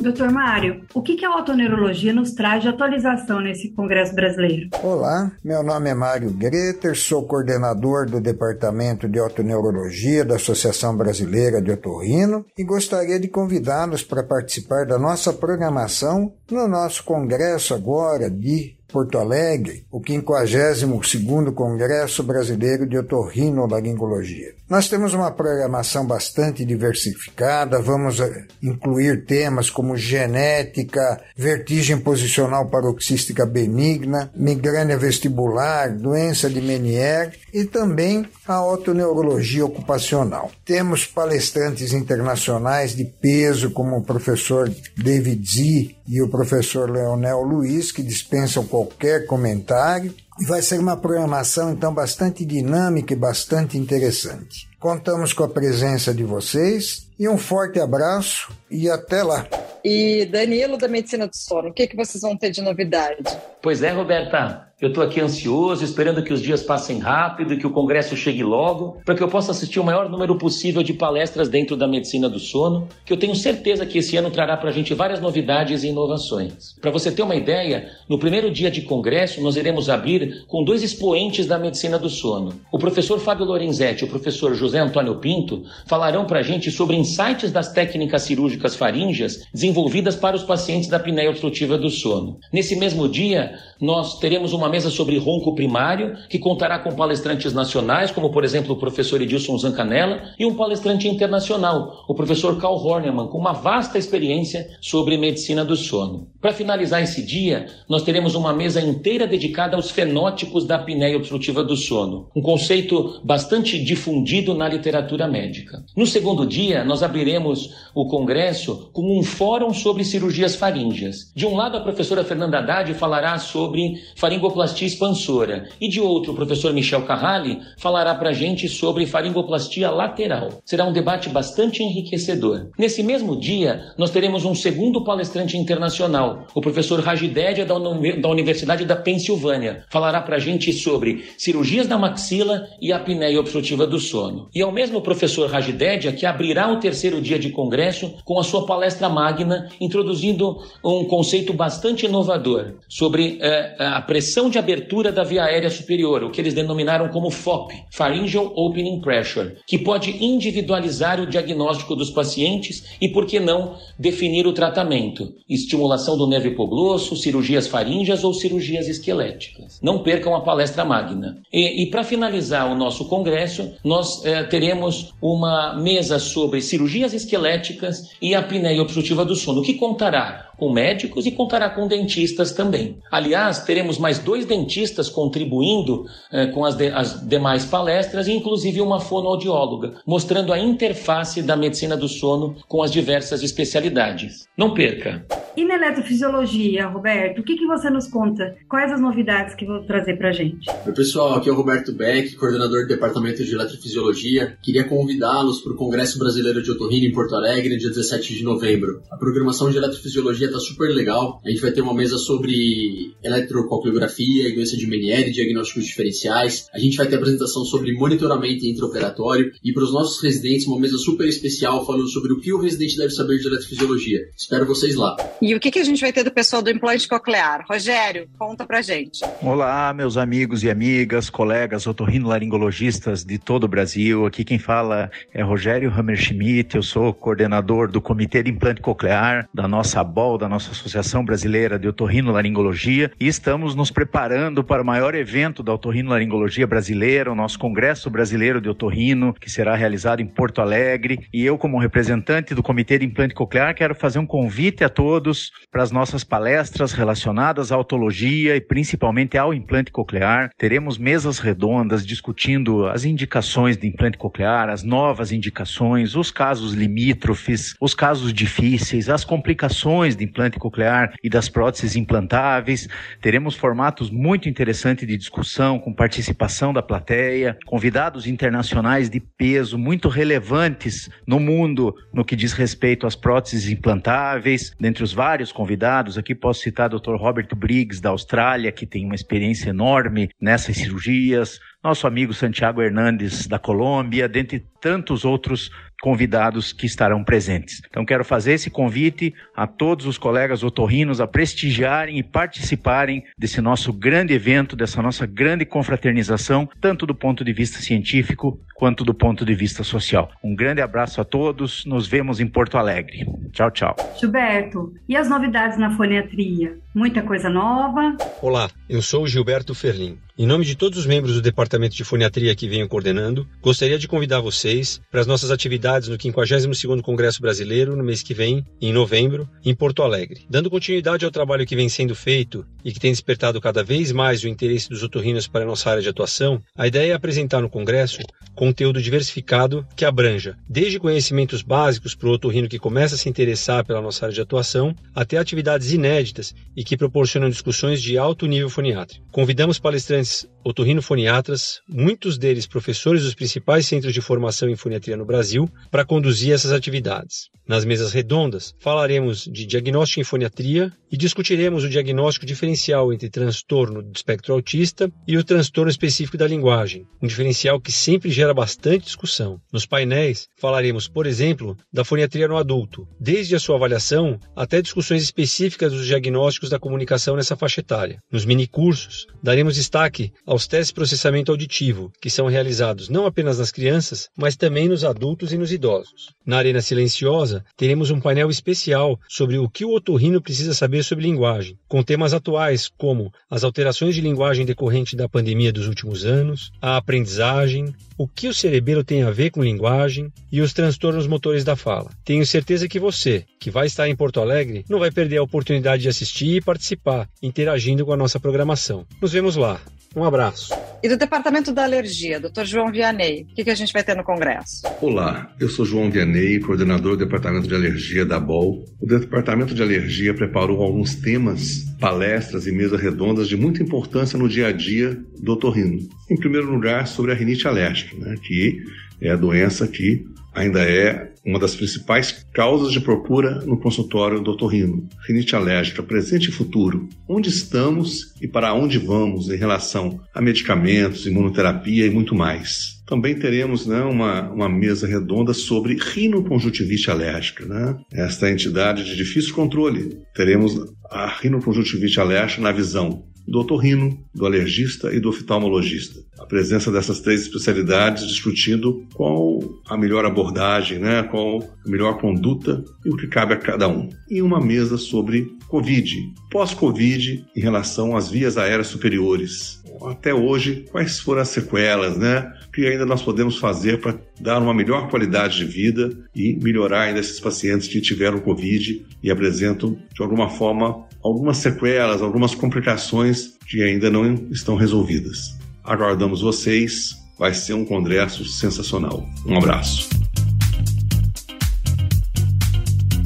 Doutor 0.00 0.30
Mário, 0.30 0.82
o 0.94 1.02
que, 1.02 1.24
a 1.24 1.36
otoneurologia 1.36 2.12
nos 2.12 2.30
traz 2.32 2.62
de 2.62 2.68
atualização 2.68 3.40
nesse 3.40 3.70
Congresso 3.70 4.14
Brasileiro? 4.14 4.70
Olá, 4.80 5.32
meu 5.42 5.60
nome 5.64 5.90
é 5.90 5.94
Mário 5.94 6.30
Greter, 6.30 6.96
sou 6.96 7.26
coordenador 7.26 8.06
do 8.06 8.20
Departamento 8.20 9.08
de 9.08 9.20
Otoneurologia 9.20 10.24
da 10.24 10.36
Associação 10.36 10.96
Brasileira 10.96 11.60
de 11.60 11.72
Otorrino 11.72 12.46
e 12.56 12.62
gostaria 12.62 13.18
de 13.18 13.26
convidá-los 13.26 14.04
para 14.04 14.22
participar 14.22 14.86
da 14.86 15.00
nossa 15.00 15.32
programação 15.32 16.32
no 16.48 16.68
nosso 16.68 17.02
congresso 17.02 17.74
agora 17.74 18.30
de 18.30 18.76
Porto 18.86 19.18
Alegre, 19.18 19.84
o 19.90 20.00
52º 20.00 21.52
Congresso 21.52 22.22
Brasileiro 22.22 22.86
de 22.86 22.96
Otorrinolaringologia. 22.96 24.57
Nós 24.68 24.86
temos 24.86 25.14
uma 25.14 25.30
programação 25.30 26.06
bastante 26.06 26.62
diversificada, 26.62 27.80
vamos 27.80 28.20
eh, 28.20 28.44
incluir 28.62 29.24
temas 29.24 29.70
como 29.70 29.96
genética, 29.96 31.22
vertigem 31.34 31.98
posicional 31.98 32.68
paroxística 32.68 33.46
benigna, 33.46 34.30
migrânia 34.36 34.98
vestibular, 34.98 35.90
doença 35.90 36.50
de 36.50 36.60
Menier 36.60 37.34
e 37.50 37.64
também 37.64 38.28
a 38.46 38.62
otoneurologia 38.62 39.64
ocupacional. 39.64 40.50
Temos 40.66 41.06
palestrantes 41.06 41.94
internacionais 41.94 42.94
de 42.94 43.06
peso 43.06 43.70
como 43.70 43.96
o 43.96 44.04
professor 44.04 44.70
David 44.94 45.50
Z 45.50 45.96
e 46.06 46.20
o 46.20 46.28
professor 46.28 46.90
Leonel 46.90 47.40
Luiz, 47.40 47.90
que 47.90 48.02
dispensam 48.02 48.66
qualquer 48.66 49.26
comentário. 49.26 50.14
E 50.40 50.44
vai 50.44 50.62
ser 50.62 50.78
uma 50.78 50.96
programação, 50.96 51.72
então, 51.72 51.92
bastante 51.92 52.44
dinâmica 52.44 53.12
e 53.12 53.16
bastante 53.16 53.76
interessante. 53.76 54.68
Contamos 54.78 55.32
com 55.32 55.42
a 55.42 55.48
presença 55.48 56.14
de 56.14 56.22
vocês 56.22 57.08
e 57.18 57.28
um 57.28 57.36
forte 57.36 57.80
abraço 57.80 58.52
e 58.70 58.88
até 58.88 59.22
lá. 59.24 59.46
E 59.84 60.26
Danilo, 60.26 60.78
da 60.78 60.86
Medicina 60.86 61.26
do 61.26 61.36
Sono, 61.36 61.70
o 61.70 61.72
que, 61.72 61.88
que 61.88 61.96
vocês 61.96 62.22
vão 62.22 62.36
ter 62.36 62.50
de 62.50 62.62
novidade? 62.62 63.24
Pois 63.60 63.82
é, 63.82 63.90
Roberta. 63.90 64.67
Eu 64.80 64.90
estou 64.90 65.02
aqui 65.02 65.20
ansioso, 65.20 65.82
esperando 65.82 66.22
que 66.22 66.32
os 66.32 66.40
dias 66.40 66.62
passem 66.62 67.00
rápido 67.00 67.52
e 67.52 67.56
que 67.56 67.66
o 67.66 67.70
congresso 67.70 68.16
chegue 68.16 68.44
logo, 68.44 68.98
para 69.04 69.16
que 69.16 69.20
eu 69.20 69.26
possa 69.26 69.50
assistir 69.50 69.80
o 69.80 69.84
maior 69.84 70.08
número 70.08 70.38
possível 70.38 70.84
de 70.84 70.92
palestras 70.92 71.48
dentro 71.48 71.76
da 71.76 71.88
medicina 71.88 72.28
do 72.28 72.38
sono, 72.38 72.86
que 73.04 73.12
eu 73.12 73.16
tenho 73.16 73.34
certeza 73.34 73.84
que 73.84 73.98
esse 73.98 74.16
ano 74.16 74.30
trará 74.30 74.56
para 74.56 74.70
a 74.70 74.72
gente 74.72 74.94
várias 74.94 75.20
novidades 75.20 75.82
e 75.82 75.88
inovações. 75.88 76.76
Para 76.80 76.92
você 76.92 77.10
ter 77.10 77.22
uma 77.22 77.34
ideia, 77.34 77.90
no 78.08 78.20
primeiro 78.20 78.52
dia 78.52 78.70
de 78.70 78.82
congresso 78.82 79.40
nós 79.40 79.56
iremos 79.56 79.90
abrir 79.90 80.44
com 80.46 80.62
dois 80.62 80.84
expoentes 80.84 81.44
da 81.44 81.58
medicina 81.58 81.98
do 81.98 82.08
sono. 82.08 82.54
O 82.70 82.78
professor 82.78 83.18
Fábio 83.18 83.46
Lorenzetti 83.46 84.04
e 84.04 84.06
o 84.06 84.10
professor 84.10 84.54
José 84.54 84.78
Antônio 84.78 85.16
Pinto 85.16 85.64
falarão 85.88 86.24
para 86.24 86.38
a 86.38 86.44
gente 86.44 86.70
sobre 86.70 86.94
insights 86.94 87.50
das 87.50 87.72
técnicas 87.72 88.22
cirúrgicas 88.22 88.76
faríngeas 88.76 89.42
desenvolvidas 89.52 90.14
para 90.14 90.36
os 90.36 90.44
pacientes 90.44 90.88
da 90.88 90.98
apneia 90.98 91.30
obstrutiva 91.30 91.76
do 91.76 91.90
sono. 91.90 92.38
Nesse 92.52 92.76
mesmo 92.76 93.08
dia, 93.08 93.58
nós 93.80 94.20
teremos 94.20 94.52
uma 94.52 94.67
mesa 94.68 94.90
sobre 94.90 95.18
ronco 95.18 95.54
primário, 95.54 96.16
que 96.28 96.38
contará 96.38 96.78
com 96.78 96.94
palestrantes 96.94 97.52
nacionais, 97.52 98.10
como 98.10 98.30
por 98.30 98.44
exemplo 98.44 98.74
o 98.74 98.78
professor 98.78 99.20
Edilson 99.20 99.56
Zancanella, 99.58 100.34
e 100.38 100.44
um 100.44 100.54
palestrante 100.54 101.08
internacional, 101.08 102.04
o 102.06 102.14
professor 102.14 102.60
Carl 102.60 102.76
Horneman, 102.76 103.28
com 103.28 103.38
uma 103.38 103.52
vasta 103.52 103.98
experiência 103.98 104.68
sobre 104.80 105.16
medicina 105.16 105.64
do 105.64 105.76
sono. 105.76 106.28
Para 106.40 106.52
finalizar 106.52 107.02
esse 107.02 107.22
dia, 107.22 107.66
nós 107.88 108.02
teremos 108.02 108.34
uma 108.34 108.52
mesa 108.52 108.80
inteira 108.80 109.26
dedicada 109.26 109.76
aos 109.76 109.90
fenótipos 109.90 110.64
da 110.64 110.76
apneia 110.76 111.16
obstrutiva 111.16 111.64
do 111.64 111.76
sono, 111.76 112.28
um 112.36 112.42
conceito 112.42 113.20
bastante 113.24 113.82
difundido 113.82 114.54
na 114.54 114.68
literatura 114.68 115.26
médica. 115.26 115.82
No 115.96 116.06
segundo 116.06 116.46
dia, 116.46 116.84
nós 116.84 117.02
abriremos 117.02 117.70
o 117.94 118.06
congresso 118.06 118.90
com 118.92 119.18
um 119.18 119.22
fórum 119.22 119.72
sobre 119.74 120.04
cirurgias 120.04 120.54
faríngeas. 120.54 121.32
De 121.34 121.46
um 121.46 121.56
lado, 121.56 121.76
a 121.76 121.80
professora 121.80 122.22
Fernanda 122.22 122.58
Haddad 122.58 122.94
falará 122.94 123.38
sobre 123.38 123.94
faringoplastia 124.14 124.57
expansora 124.64 125.68
e 125.80 125.88
de 125.88 126.00
outro, 126.00 126.32
o 126.32 126.36
professor 126.36 126.72
Michel 126.72 127.02
Carrali 127.02 127.60
falará 127.76 128.14
para 128.14 128.30
a 128.30 128.32
gente 128.32 128.68
sobre 128.68 129.06
faringoplastia 129.06 129.90
lateral. 129.90 130.60
Será 130.64 130.84
um 130.84 130.92
debate 130.92 131.28
bastante 131.28 131.82
enriquecedor. 131.82 132.68
Nesse 132.78 133.02
mesmo 133.02 133.38
dia, 133.38 133.92
nós 133.96 134.10
teremos 134.10 134.44
um 134.44 134.54
segundo 134.54 135.04
palestrante 135.04 135.56
internacional, 135.56 136.46
o 136.54 136.60
professor 136.60 137.00
Rajidédia 137.00 137.64
da 137.64 138.28
Universidade 138.28 138.84
da 138.84 138.96
Pensilvânia. 138.96 139.84
Falará 139.90 140.20
para 140.20 140.36
a 140.36 140.40
gente 140.40 140.72
sobre 140.72 141.24
cirurgias 141.36 141.86
da 141.86 141.98
maxila 141.98 142.66
e 142.80 142.92
apneia 142.92 143.38
obstrutiva 143.38 143.86
do 143.86 143.98
sono. 143.98 144.48
E 144.54 144.60
é 144.60 144.66
o 144.66 144.72
mesmo 144.72 145.00
professor 145.00 145.50
Rajidédia 145.50 146.12
que 146.12 146.26
abrirá 146.26 146.70
o 146.70 146.80
terceiro 146.80 147.20
dia 147.20 147.38
de 147.38 147.50
congresso 147.50 148.14
com 148.24 148.38
a 148.38 148.44
sua 148.44 148.66
palestra 148.66 149.08
magna, 149.08 149.68
introduzindo 149.80 150.58
um 150.84 151.04
conceito 151.04 151.52
bastante 151.52 152.06
inovador 152.06 152.74
sobre 152.88 153.38
eh, 153.40 153.76
a 153.78 154.00
pressão 154.00 154.47
de 154.48 154.58
abertura 154.58 155.12
da 155.12 155.24
via 155.24 155.44
aérea 155.44 155.70
superior, 155.70 156.24
o 156.24 156.30
que 156.30 156.40
eles 156.40 156.54
denominaram 156.54 157.08
como 157.08 157.30
FOP, 157.30 157.74
Pharyngeal 157.90 158.52
Opening 158.56 159.00
Pressure, 159.00 159.56
que 159.66 159.78
pode 159.78 160.24
individualizar 160.24 161.20
o 161.20 161.26
diagnóstico 161.26 161.94
dos 161.94 162.10
pacientes 162.10 162.96
e, 163.00 163.08
por 163.08 163.26
que 163.26 163.38
não, 163.38 163.76
definir 163.98 164.46
o 164.46 164.52
tratamento, 164.52 165.32
estimulação 165.48 166.16
do 166.16 166.26
nervo 166.26 166.48
hipoglosso, 166.48 167.16
cirurgias 167.16 167.66
faríngeas 167.66 168.24
ou 168.24 168.34
cirurgias 168.34 168.88
esqueléticas. 168.88 169.78
Não 169.82 170.02
percam 170.02 170.34
a 170.34 170.40
palestra 170.40 170.84
magna. 170.84 171.40
E, 171.52 171.82
e 171.82 171.90
para 171.90 172.04
finalizar 172.04 172.70
o 172.70 172.76
nosso 172.76 173.06
congresso, 173.06 173.72
nós 173.84 174.24
eh, 174.24 174.44
teremos 174.44 175.14
uma 175.20 175.74
mesa 175.74 176.18
sobre 176.18 176.60
cirurgias 176.60 177.12
esqueléticas 177.12 178.10
e 178.20 178.34
apneia 178.34 178.82
obstrutiva 178.82 179.24
do 179.24 179.34
sono, 179.34 179.62
que 179.62 179.74
contará 179.74 180.47
com 180.58 180.72
médicos 180.72 181.24
e 181.24 181.30
contará 181.30 181.70
com 181.70 181.86
dentistas 181.86 182.52
também. 182.52 182.98
Aliás, 183.10 183.60
teremos 183.60 183.98
mais 183.98 184.18
dois 184.18 184.44
dentistas 184.44 185.08
contribuindo 185.08 186.04
eh, 186.32 186.48
com 186.48 186.64
as, 186.64 186.74
de, 186.74 186.88
as 186.88 187.26
demais 187.26 187.64
palestras, 187.64 188.28
inclusive 188.28 188.80
uma 188.80 189.00
fonoaudióloga, 189.00 189.94
mostrando 190.06 190.52
a 190.52 190.58
interface 190.58 191.42
da 191.42 191.56
medicina 191.56 191.96
do 191.96 192.08
sono 192.08 192.56
com 192.66 192.82
as 192.82 192.90
diversas 192.90 193.42
especialidades. 193.42 194.48
Não 194.56 194.74
perca! 194.74 195.24
E 195.56 195.64
na 195.64 195.74
eletrofisiologia, 195.74 196.86
Roberto, 196.86 197.40
o 197.40 197.42
que, 197.42 197.56
que 197.56 197.66
você 197.66 197.90
nos 197.90 198.06
conta? 198.06 198.56
Quais 198.68 198.92
as 198.92 199.00
novidades 199.00 199.54
que 199.54 199.66
vou 199.66 199.82
trazer 199.82 200.16
para 200.16 200.30
gente? 200.30 200.70
Oi, 200.86 200.92
pessoal, 200.92 201.34
aqui 201.34 201.48
é 201.48 201.52
o 201.52 201.56
Roberto 201.56 201.92
Beck, 201.92 202.36
coordenador 202.36 202.82
do 202.82 202.88
Departamento 202.88 203.42
de 203.42 203.52
Eletrofisiologia. 203.52 204.56
Queria 204.62 204.84
convidá-los 204.84 205.60
para 205.60 205.72
o 205.72 205.76
Congresso 205.76 206.18
Brasileiro 206.18 206.62
de 206.62 206.70
Otorrino 206.70 207.06
em 207.06 207.12
Porto 207.12 207.34
Alegre, 207.34 207.76
dia 207.76 207.88
17 207.88 208.34
de 208.34 208.44
novembro. 208.44 209.02
A 209.10 209.16
programação 209.16 209.70
de 209.70 209.76
eletrofisiologia 209.76 210.47
está 210.48 210.60
super 210.60 210.88
legal. 210.88 211.40
A 211.44 211.50
gente 211.50 211.60
vai 211.60 211.72
ter 211.72 211.80
uma 211.80 211.94
mesa 211.94 212.18
sobre 212.18 213.14
eletrocoquiografia, 213.22 214.54
doença 214.54 214.76
de 214.76 214.86
Meniere, 214.86 215.30
diagnósticos 215.30 215.84
diferenciais. 215.84 216.66
A 216.72 216.78
gente 216.78 216.96
vai 216.96 217.06
ter 217.06 217.16
apresentação 217.16 217.64
sobre 217.64 217.92
monitoramento 217.94 218.66
intraoperatório 218.66 219.52
e 219.62 219.72
para 219.72 219.84
os 219.84 219.92
nossos 219.92 220.22
residentes 220.22 220.66
uma 220.66 220.78
mesa 220.78 220.96
super 220.98 221.26
especial 221.26 221.84
falando 221.86 222.08
sobre 222.08 222.32
o 222.32 222.40
que 222.40 222.52
o 222.52 222.60
residente 222.60 222.96
deve 222.96 223.10
saber 223.10 223.38
de 223.38 223.46
eletrofisiologia. 223.46 224.20
Espero 224.36 224.66
vocês 224.66 224.94
lá. 224.94 225.16
E 225.40 225.54
o 225.54 225.60
que, 225.60 225.70
que 225.70 225.78
a 225.78 225.84
gente 225.84 226.00
vai 226.00 226.12
ter 226.12 226.24
do 226.24 226.30
pessoal 226.30 226.62
do 226.62 226.70
implante 226.70 227.08
coclear? 227.08 227.64
Rogério, 227.68 228.28
conta 228.38 228.66
pra 228.66 228.82
gente. 228.82 229.24
Olá, 229.42 229.92
meus 229.94 230.16
amigos 230.16 230.62
e 230.62 230.70
amigas, 230.70 231.30
colegas 231.30 231.86
otorrinolaringologistas 231.86 233.24
de 233.24 233.38
todo 233.38 233.64
o 233.64 233.68
Brasil. 233.68 234.26
Aqui 234.26 234.44
quem 234.44 234.58
fala 234.58 235.10
é 235.32 235.42
Rogério 235.42 235.92
Hammerschmidt, 235.92 236.76
eu 236.76 236.82
sou 236.82 237.12
coordenador 237.12 237.90
do 237.90 238.00
Comitê 238.00 238.42
de 238.42 238.50
Implante 238.50 238.80
Coclear 238.80 239.48
da 239.52 239.68
nossa 239.68 240.02
Da 240.38 240.48
nossa 240.48 240.70
Associação 240.70 241.24
Brasileira 241.24 241.80
de 241.80 241.88
Otorrinolaringologia, 241.88 243.10
e 243.18 243.26
estamos 243.26 243.74
nos 243.74 243.90
preparando 243.90 244.62
para 244.62 244.82
o 244.82 244.86
maior 244.86 245.12
evento 245.16 245.64
da 245.64 245.74
otorrinolaringologia 245.74 246.64
brasileira, 246.64 247.32
o 247.32 247.34
nosso 247.34 247.58
Congresso 247.58 248.08
Brasileiro 248.08 248.60
de 248.60 248.68
Otorrino, 248.68 249.34
que 249.34 249.50
será 249.50 249.74
realizado 249.74 250.20
em 250.20 250.26
Porto 250.26 250.60
Alegre. 250.60 251.26
E 251.32 251.44
eu, 251.44 251.58
como 251.58 251.76
representante 251.76 252.54
do 252.54 252.62
Comitê 252.62 253.00
de 253.00 253.04
Implante 253.04 253.34
Coclear, 253.34 253.74
quero 253.74 253.96
fazer 253.96 254.20
um 254.20 254.26
convite 254.26 254.84
a 254.84 254.88
todos 254.88 255.50
para 255.72 255.82
as 255.82 255.90
nossas 255.90 256.22
palestras 256.22 256.92
relacionadas 256.92 257.72
à 257.72 257.78
otologia 257.78 258.54
e 258.54 258.60
principalmente 258.60 259.36
ao 259.36 259.52
implante 259.52 259.90
coclear. 259.90 260.50
Teremos 260.56 260.98
mesas 260.98 261.40
redondas 261.40 262.06
discutindo 262.06 262.86
as 262.86 263.04
indicações 263.04 263.76
de 263.76 263.88
implante 263.88 264.16
coclear, 264.16 264.68
as 264.68 264.84
novas 264.84 265.32
indicações, 265.32 266.14
os 266.14 266.30
casos 266.30 266.74
limítrofes, 266.74 267.74
os 267.80 267.92
casos 267.92 268.32
difíceis, 268.32 269.08
as 269.08 269.24
complicações 269.24 270.14
de 270.14 270.27
implante 270.28 270.58
coclear 270.58 271.14
e 271.22 271.28
das 271.28 271.48
próteses 271.48 271.96
implantáveis. 271.96 272.88
Teremos 273.20 273.56
formatos 273.56 274.10
muito 274.10 274.48
interessantes 274.48 275.06
de 275.06 275.16
discussão 275.16 275.78
com 275.78 275.92
participação 275.92 276.72
da 276.72 276.82
plateia, 276.82 277.58
convidados 277.66 278.26
internacionais 278.26 279.10
de 279.10 279.20
peso 279.20 279.76
muito 279.76 280.08
relevantes 280.08 281.10
no 281.26 281.40
mundo 281.40 281.94
no 282.12 282.24
que 282.24 282.36
diz 282.36 282.52
respeito 282.52 283.06
às 283.06 283.16
próteses 283.16 283.68
implantáveis, 283.68 284.72
dentre 284.78 285.02
os 285.02 285.12
vários 285.12 285.52
convidados, 285.52 286.18
aqui 286.18 286.34
posso 286.34 286.60
citar 286.60 286.92
o 286.92 286.98
Dr. 286.98 287.14
Robert 287.16 287.48
Briggs, 287.56 288.00
da 288.00 288.10
Austrália, 288.10 288.72
que 288.72 288.86
tem 288.86 289.04
uma 289.04 289.14
experiência 289.14 289.70
enorme 289.70 290.28
nessas 290.40 290.76
cirurgias, 290.76 291.58
nosso 291.82 292.06
amigo 292.06 292.34
Santiago 292.34 292.82
Hernandes, 292.82 293.46
da 293.46 293.58
Colômbia, 293.58 294.28
dentre 294.28 294.66
tantos 294.80 295.24
outros 295.24 295.70
convidados 296.00 296.72
que 296.72 296.86
estarão 296.86 297.24
presentes. 297.24 297.82
Então 297.88 298.04
quero 298.04 298.24
fazer 298.24 298.52
esse 298.52 298.70
convite 298.70 299.34
a 299.54 299.66
todos 299.66 300.06
os 300.06 300.18
colegas 300.18 300.62
otorrinos 300.62 301.20
a 301.20 301.26
prestigiarem 301.26 302.18
e 302.18 302.22
participarem 302.22 303.24
desse 303.38 303.60
nosso 303.60 303.92
grande 303.92 304.32
evento, 304.32 304.76
dessa 304.76 305.02
nossa 305.02 305.26
grande 305.26 305.64
confraternização, 305.64 306.68
tanto 306.80 307.06
do 307.06 307.14
ponto 307.14 307.44
de 307.44 307.52
vista 307.52 307.80
científico 307.80 308.60
quanto 308.74 309.04
do 309.04 309.12
ponto 309.12 309.44
de 309.44 309.54
vista 309.54 309.82
social. 309.82 310.30
Um 310.42 310.54
grande 310.54 310.80
abraço 310.80 311.20
a 311.20 311.24
todos, 311.24 311.84
nos 311.84 312.06
vemos 312.06 312.38
em 312.38 312.46
Porto 312.46 312.78
Alegre. 312.78 313.26
Tchau, 313.52 313.70
tchau. 313.70 313.96
Gilberto, 314.18 314.94
e 315.08 315.16
as 315.16 315.28
novidades 315.28 315.78
na 315.78 315.96
foniatria? 315.96 316.78
Muita 316.94 317.22
coisa 317.22 317.48
nova? 317.48 318.16
Olá, 318.40 318.70
eu 318.88 319.02
sou 319.02 319.24
o 319.24 319.28
Gilberto 319.28 319.74
Ferlin. 319.74 320.18
Em 320.40 320.46
nome 320.46 320.64
de 320.64 320.76
todos 320.76 321.00
os 321.00 321.04
membros 321.04 321.34
do 321.34 321.42
Departamento 321.42 321.96
de 321.96 322.04
Foniatria 322.04 322.54
que 322.54 322.68
venho 322.68 322.86
coordenando, 322.86 323.44
gostaria 323.60 323.98
de 323.98 324.06
convidar 324.06 324.38
vocês 324.38 325.00
para 325.10 325.20
as 325.20 325.26
nossas 325.26 325.50
atividades 325.50 326.08
no 326.08 326.16
52º 326.16 327.02
Congresso 327.02 327.42
Brasileiro 327.42 327.96
no 327.96 328.04
mês 328.04 328.22
que 328.22 328.32
vem, 328.32 328.64
em 328.80 328.92
novembro, 328.92 329.50
em 329.64 329.74
Porto 329.74 330.00
Alegre. 330.00 330.46
Dando 330.48 330.70
continuidade 330.70 331.24
ao 331.24 331.32
trabalho 331.32 331.66
que 331.66 331.74
vem 331.74 331.88
sendo 331.88 332.14
feito 332.14 332.64
e 332.84 332.92
que 332.92 333.00
tem 333.00 333.10
despertado 333.10 333.60
cada 333.60 333.82
vez 333.82 334.12
mais 334.12 334.44
o 334.44 334.46
interesse 334.46 334.88
dos 334.88 335.02
otorrinos 335.02 335.48
para 335.48 335.64
a 335.64 335.66
nossa 335.66 335.90
área 335.90 336.02
de 336.04 336.08
atuação, 336.08 336.62
a 336.76 336.86
ideia 336.86 337.10
é 337.10 337.14
apresentar 337.16 337.60
no 337.60 337.68
Congresso 337.68 338.20
conteúdo 338.54 339.02
diversificado 339.02 339.86
que 339.96 340.04
abranja 340.04 340.56
desde 340.68 340.98
conhecimentos 341.00 341.62
básicos 341.62 342.14
para 342.14 342.28
o 342.28 342.32
otorrino 342.32 342.68
que 342.68 342.78
começa 342.78 343.14
a 343.16 343.18
se 343.18 343.28
interessar 343.28 343.84
pela 343.84 344.00
nossa 344.00 344.24
área 344.24 344.34
de 344.34 344.40
atuação, 344.40 344.94
até 345.14 345.36
atividades 345.36 345.92
inéditas 345.92 346.54
e 346.76 346.84
que 346.84 346.96
proporcionam 346.96 347.50
discussões 347.50 348.00
de 348.00 348.18
alto 348.18 348.46
nível 348.46 348.68
foniátrico. 348.68 349.24
Convidamos 349.30 349.78
palestrantes 349.78 350.27
otorrinofoniatras, 350.64 351.80
muitos 351.88 352.36
deles 352.36 352.66
professores 352.66 353.22
dos 353.22 353.34
principais 353.34 353.86
centros 353.86 354.12
de 354.12 354.20
formação 354.20 354.68
em 354.68 354.76
foniatria 354.76 355.16
no 355.16 355.24
Brasil, 355.24 355.68
para 355.90 356.04
conduzir 356.04 356.52
essas 356.52 356.72
atividades. 356.72 357.48
Nas 357.66 357.84
mesas 357.84 358.12
redondas, 358.12 358.74
falaremos 358.78 359.44
de 359.44 359.66
diagnóstico 359.66 360.20
em 360.20 360.24
foniatria 360.24 360.90
e 361.12 361.18
discutiremos 361.18 361.84
o 361.84 361.88
diagnóstico 361.88 362.46
diferencial 362.46 363.12
entre 363.12 363.28
transtorno 363.28 364.02
do 364.02 364.16
espectro 364.16 364.54
autista 364.54 365.10
e 365.26 365.36
o 365.36 365.44
transtorno 365.44 365.90
específico 365.90 366.38
da 366.38 366.46
linguagem, 366.46 367.06
um 367.22 367.26
diferencial 367.26 367.78
que 367.78 367.92
sempre 367.92 368.30
gera 368.30 368.54
bastante 368.54 369.04
discussão. 369.04 369.60
Nos 369.70 369.84
painéis, 369.84 370.48
falaremos, 370.56 371.08
por 371.08 371.26
exemplo, 371.26 371.76
da 371.92 372.04
foniatria 372.04 372.48
no 372.48 372.56
adulto, 372.56 373.06
desde 373.20 373.54
a 373.54 373.60
sua 373.60 373.76
avaliação 373.76 374.40
até 374.56 374.80
discussões 374.80 375.22
específicas 375.22 375.92
dos 375.92 376.06
diagnósticos 376.06 376.70
da 376.70 376.78
comunicação 376.78 377.36
nessa 377.36 377.56
faixa 377.56 377.80
etária. 377.80 378.18
Nos 378.32 378.46
minicursos, 378.46 379.26
daremos 379.42 379.74
destaque 379.74 380.17
aos 380.46 380.66
testes 380.66 380.88
de 380.88 380.94
processamento 380.94 381.50
auditivo, 381.50 382.12
que 382.20 382.30
são 382.30 382.46
realizados 382.46 383.08
não 383.08 383.26
apenas 383.26 383.58
nas 383.58 383.70
crianças, 383.70 384.28
mas 384.36 384.56
também 384.56 384.88
nos 384.88 385.04
adultos 385.04 385.52
e 385.52 385.58
nos 385.58 385.72
idosos. 385.72 386.30
Na 386.44 386.58
Arena 386.58 386.80
Silenciosa, 386.80 387.64
teremos 387.76 388.10
um 388.10 388.20
painel 388.20 388.50
especial 388.50 389.18
sobre 389.28 389.58
o 389.58 389.68
que 389.68 389.84
o 389.84 389.94
otorrino 389.94 390.40
precisa 390.40 390.74
saber 390.74 391.02
sobre 391.04 391.24
linguagem, 391.24 391.76
com 391.88 392.02
temas 392.02 392.32
atuais 392.32 392.88
como 392.88 393.32
as 393.50 393.64
alterações 393.64 394.14
de 394.14 394.20
linguagem 394.20 394.64
decorrente 394.64 395.16
da 395.16 395.28
pandemia 395.28 395.72
dos 395.72 395.86
últimos 395.86 396.24
anos, 396.24 396.70
a 396.80 396.96
aprendizagem, 396.96 397.94
o 398.16 398.26
que 398.26 398.48
o 398.48 398.54
cerebelo 398.54 399.04
tem 399.04 399.22
a 399.22 399.30
ver 399.30 399.50
com 399.50 399.62
linguagem 399.62 400.32
e 400.50 400.60
os 400.60 400.72
transtornos 400.72 401.26
motores 401.26 401.62
da 401.62 401.76
fala. 401.76 402.10
Tenho 402.24 402.44
certeza 402.44 402.88
que 402.88 402.98
você, 402.98 403.44
que 403.60 403.70
vai 403.70 403.86
estar 403.86 404.08
em 404.08 404.16
Porto 404.16 404.40
Alegre, 404.40 404.84
não 404.88 404.98
vai 404.98 405.10
perder 405.10 405.38
a 405.38 405.42
oportunidade 405.42 406.02
de 406.02 406.08
assistir 406.08 406.56
e 406.56 406.60
participar, 406.60 407.28
interagindo 407.42 408.04
com 408.04 408.12
a 408.12 408.16
nossa 408.16 408.40
programação. 408.40 409.06
Nos 409.20 409.32
vemos 409.32 409.54
lá. 409.54 409.80
Um 410.18 410.24
abraço. 410.24 410.74
E 411.00 411.08
do 411.08 411.16
Departamento 411.16 411.72
da 411.72 411.84
Alergia, 411.84 412.40
Dr. 412.40 412.64
João 412.64 412.90
Vianney, 412.90 413.42
o 413.42 413.54
que, 413.54 413.62
que 413.62 413.70
a 413.70 413.74
gente 413.74 413.92
vai 413.92 414.02
ter 414.02 414.16
no 414.16 414.24
Congresso? 414.24 414.82
Olá, 415.00 415.54
eu 415.60 415.68
sou 415.68 415.86
João 415.86 416.10
Vianney, 416.10 416.58
coordenador 416.58 417.16
do 417.16 417.24
Departamento 417.24 417.68
de 417.68 417.74
Alergia 417.76 418.26
da 418.26 418.40
BOL. 418.40 418.84
O 419.00 419.06
Departamento 419.06 419.76
de 419.76 419.80
Alergia 419.80 420.34
preparou 420.34 420.82
alguns 420.82 421.14
temas, 421.14 421.84
palestras 422.00 422.66
e 422.66 422.72
mesas 422.72 423.00
redondas 423.00 423.48
de 423.48 423.56
muita 423.56 423.80
importância 423.80 424.36
no 424.36 424.48
dia 424.48 424.66
a 424.66 424.72
dia 424.72 425.16
do 425.40 425.52
otorrino. 425.52 426.00
Em 426.28 426.36
primeiro 426.36 426.68
lugar, 426.68 427.06
sobre 427.06 427.30
a 427.30 427.34
rinite 427.36 427.68
alérgica, 427.68 428.16
né, 428.18 428.34
que 428.42 428.82
é 429.20 429.30
a 429.30 429.36
doença 429.36 429.86
que 429.86 430.26
ainda 430.58 430.82
é 430.82 431.32
uma 431.44 431.58
das 431.58 431.74
principais 431.74 432.44
causas 432.52 432.92
de 432.92 433.00
procura 433.00 433.64
no 433.64 433.78
consultório 433.78 434.40
do 434.40 434.50
otorrino. 434.50 435.08
Rinite 435.26 435.54
alérgica, 435.54 436.02
presente 436.02 436.48
e 436.48 436.52
futuro. 436.52 437.08
Onde 437.28 437.48
estamos 437.48 438.34
e 438.42 438.48
para 438.48 438.74
onde 438.74 438.98
vamos 438.98 439.48
em 439.48 439.56
relação 439.56 440.20
a 440.34 440.42
medicamentos, 440.42 441.26
imunoterapia 441.26 442.06
e 442.06 442.10
muito 442.10 442.34
mais. 442.34 442.98
Também 443.06 443.34
teremos 443.34 443.86
né, 443.86 444.02
uma, 444.02 444.50
uma 444.50 444.68
mesa 444.68 445.06
redonda 445.06 445.54
sobre 445.54 445.96
rinoconjuntivite 445.98 447.10
alérgica. 447.10 447.64
Né? 447.64 447.96
Esta 448.12 448.50
entidade 448.50 449.04
de 449.04 449.16
difícil 449.16 449.54
controle. 449.54 450.18
Teremos 450.34 450.78
a 451.10 451.26
rinoconjuntivite 451.26 452.20
alérgica 452.20 452.60
na 452.60 452.72
visão 452.72 453.24
do 453.48 453.60
otorrino, 453.60 454.18
do 454.34 454.44
alergista 454.44 455.12
e 455.12 455.18
do 455.18 455.30
oftalmologista. 455.30 456.20
A 456.38 456.44
presença 456.44 456.92
dessas 456.92 457.20
três 457.20 457.42
especialidades 457.42 458.26
discutindo 458.26 459.06
qual 459.14 459.58
a 459.88 459.96
melhor 459.96 460.24
abordagem, 460.24 460.98
né, 460.98 461.22
qual 461.22 461.62
a 461.62 461.90
melhor 461.90 462.20
conduta 462.20 462.84
e 463.04 463.08
o 463.08 463.16
que 463.16 463.26
cabe 463.26 463.54
a 463.54 463.56
cada 463.56 463.88
um. 463.88 464.08
E 464.30 464.42
uma 464.42 464.60
mesa 464.60 464.98
sobre 464.98 465.50
Covid, 465.66 466.14
pós-Covid 466.50 467.44
em 467.56 467.60
relação 467.60 468.16
às 468.16 468.30
vias 468.30 468.56
aéreas 468.56 468.88
superiores. 468.88 469.78
até 470.10 470.32
hoje, 470.32 470.84
quais 470.92 471.18
foram 471.18 471.42
as 471.42 471.48
sequelas, 471.48 472.16
né? 472.16 472.52
O 472.68 472.70
que 472.70 472.86
ainda 472.86 473.04
nós 473.04 473.20
podemos 473.20 473.58
fazer 473.58 474.00
para 474.00 474.14
dar 474.40 474.62
uma 474.62 474.72
melhor 474.72 475.10
qualidade 475.10 475.56
de 475.56 475.64
vida 475.64 476.16
e 476.34 476.56
melhorar 476.62 477.02
ainda 477.02 477.18
esses 477.18 477.40
pacientes 477.40 477.88
que 477.88 478.00
tiveram 478.00 478.38
Covid 478.38 479.04
e 479.22 479.30
apresentam, 479.30 479.98
de 480.14 480.22
alguma 480.22 480.48
forma, 480.48 481.07
algumas 481.28 481.58
sequelas, 481.58 482.22
algumas 482.22 482.54
complicações 482.54 483.58
que 483.66 483.82
ainda 483.82 484.10
não 484.10 484.34
estão 484.50 484.76
resolvidas. 484.76 485.56
Aguardamos 485.84 486.40
vocês, 486.40 487.16
vai 487.38 487.54
ser 487.54 487.74
um 487.74 487.84
congresso 487.84 488.44
sensacional. 488.44 489.24
Um 489.46 489.56
abraço. 489.58 490.08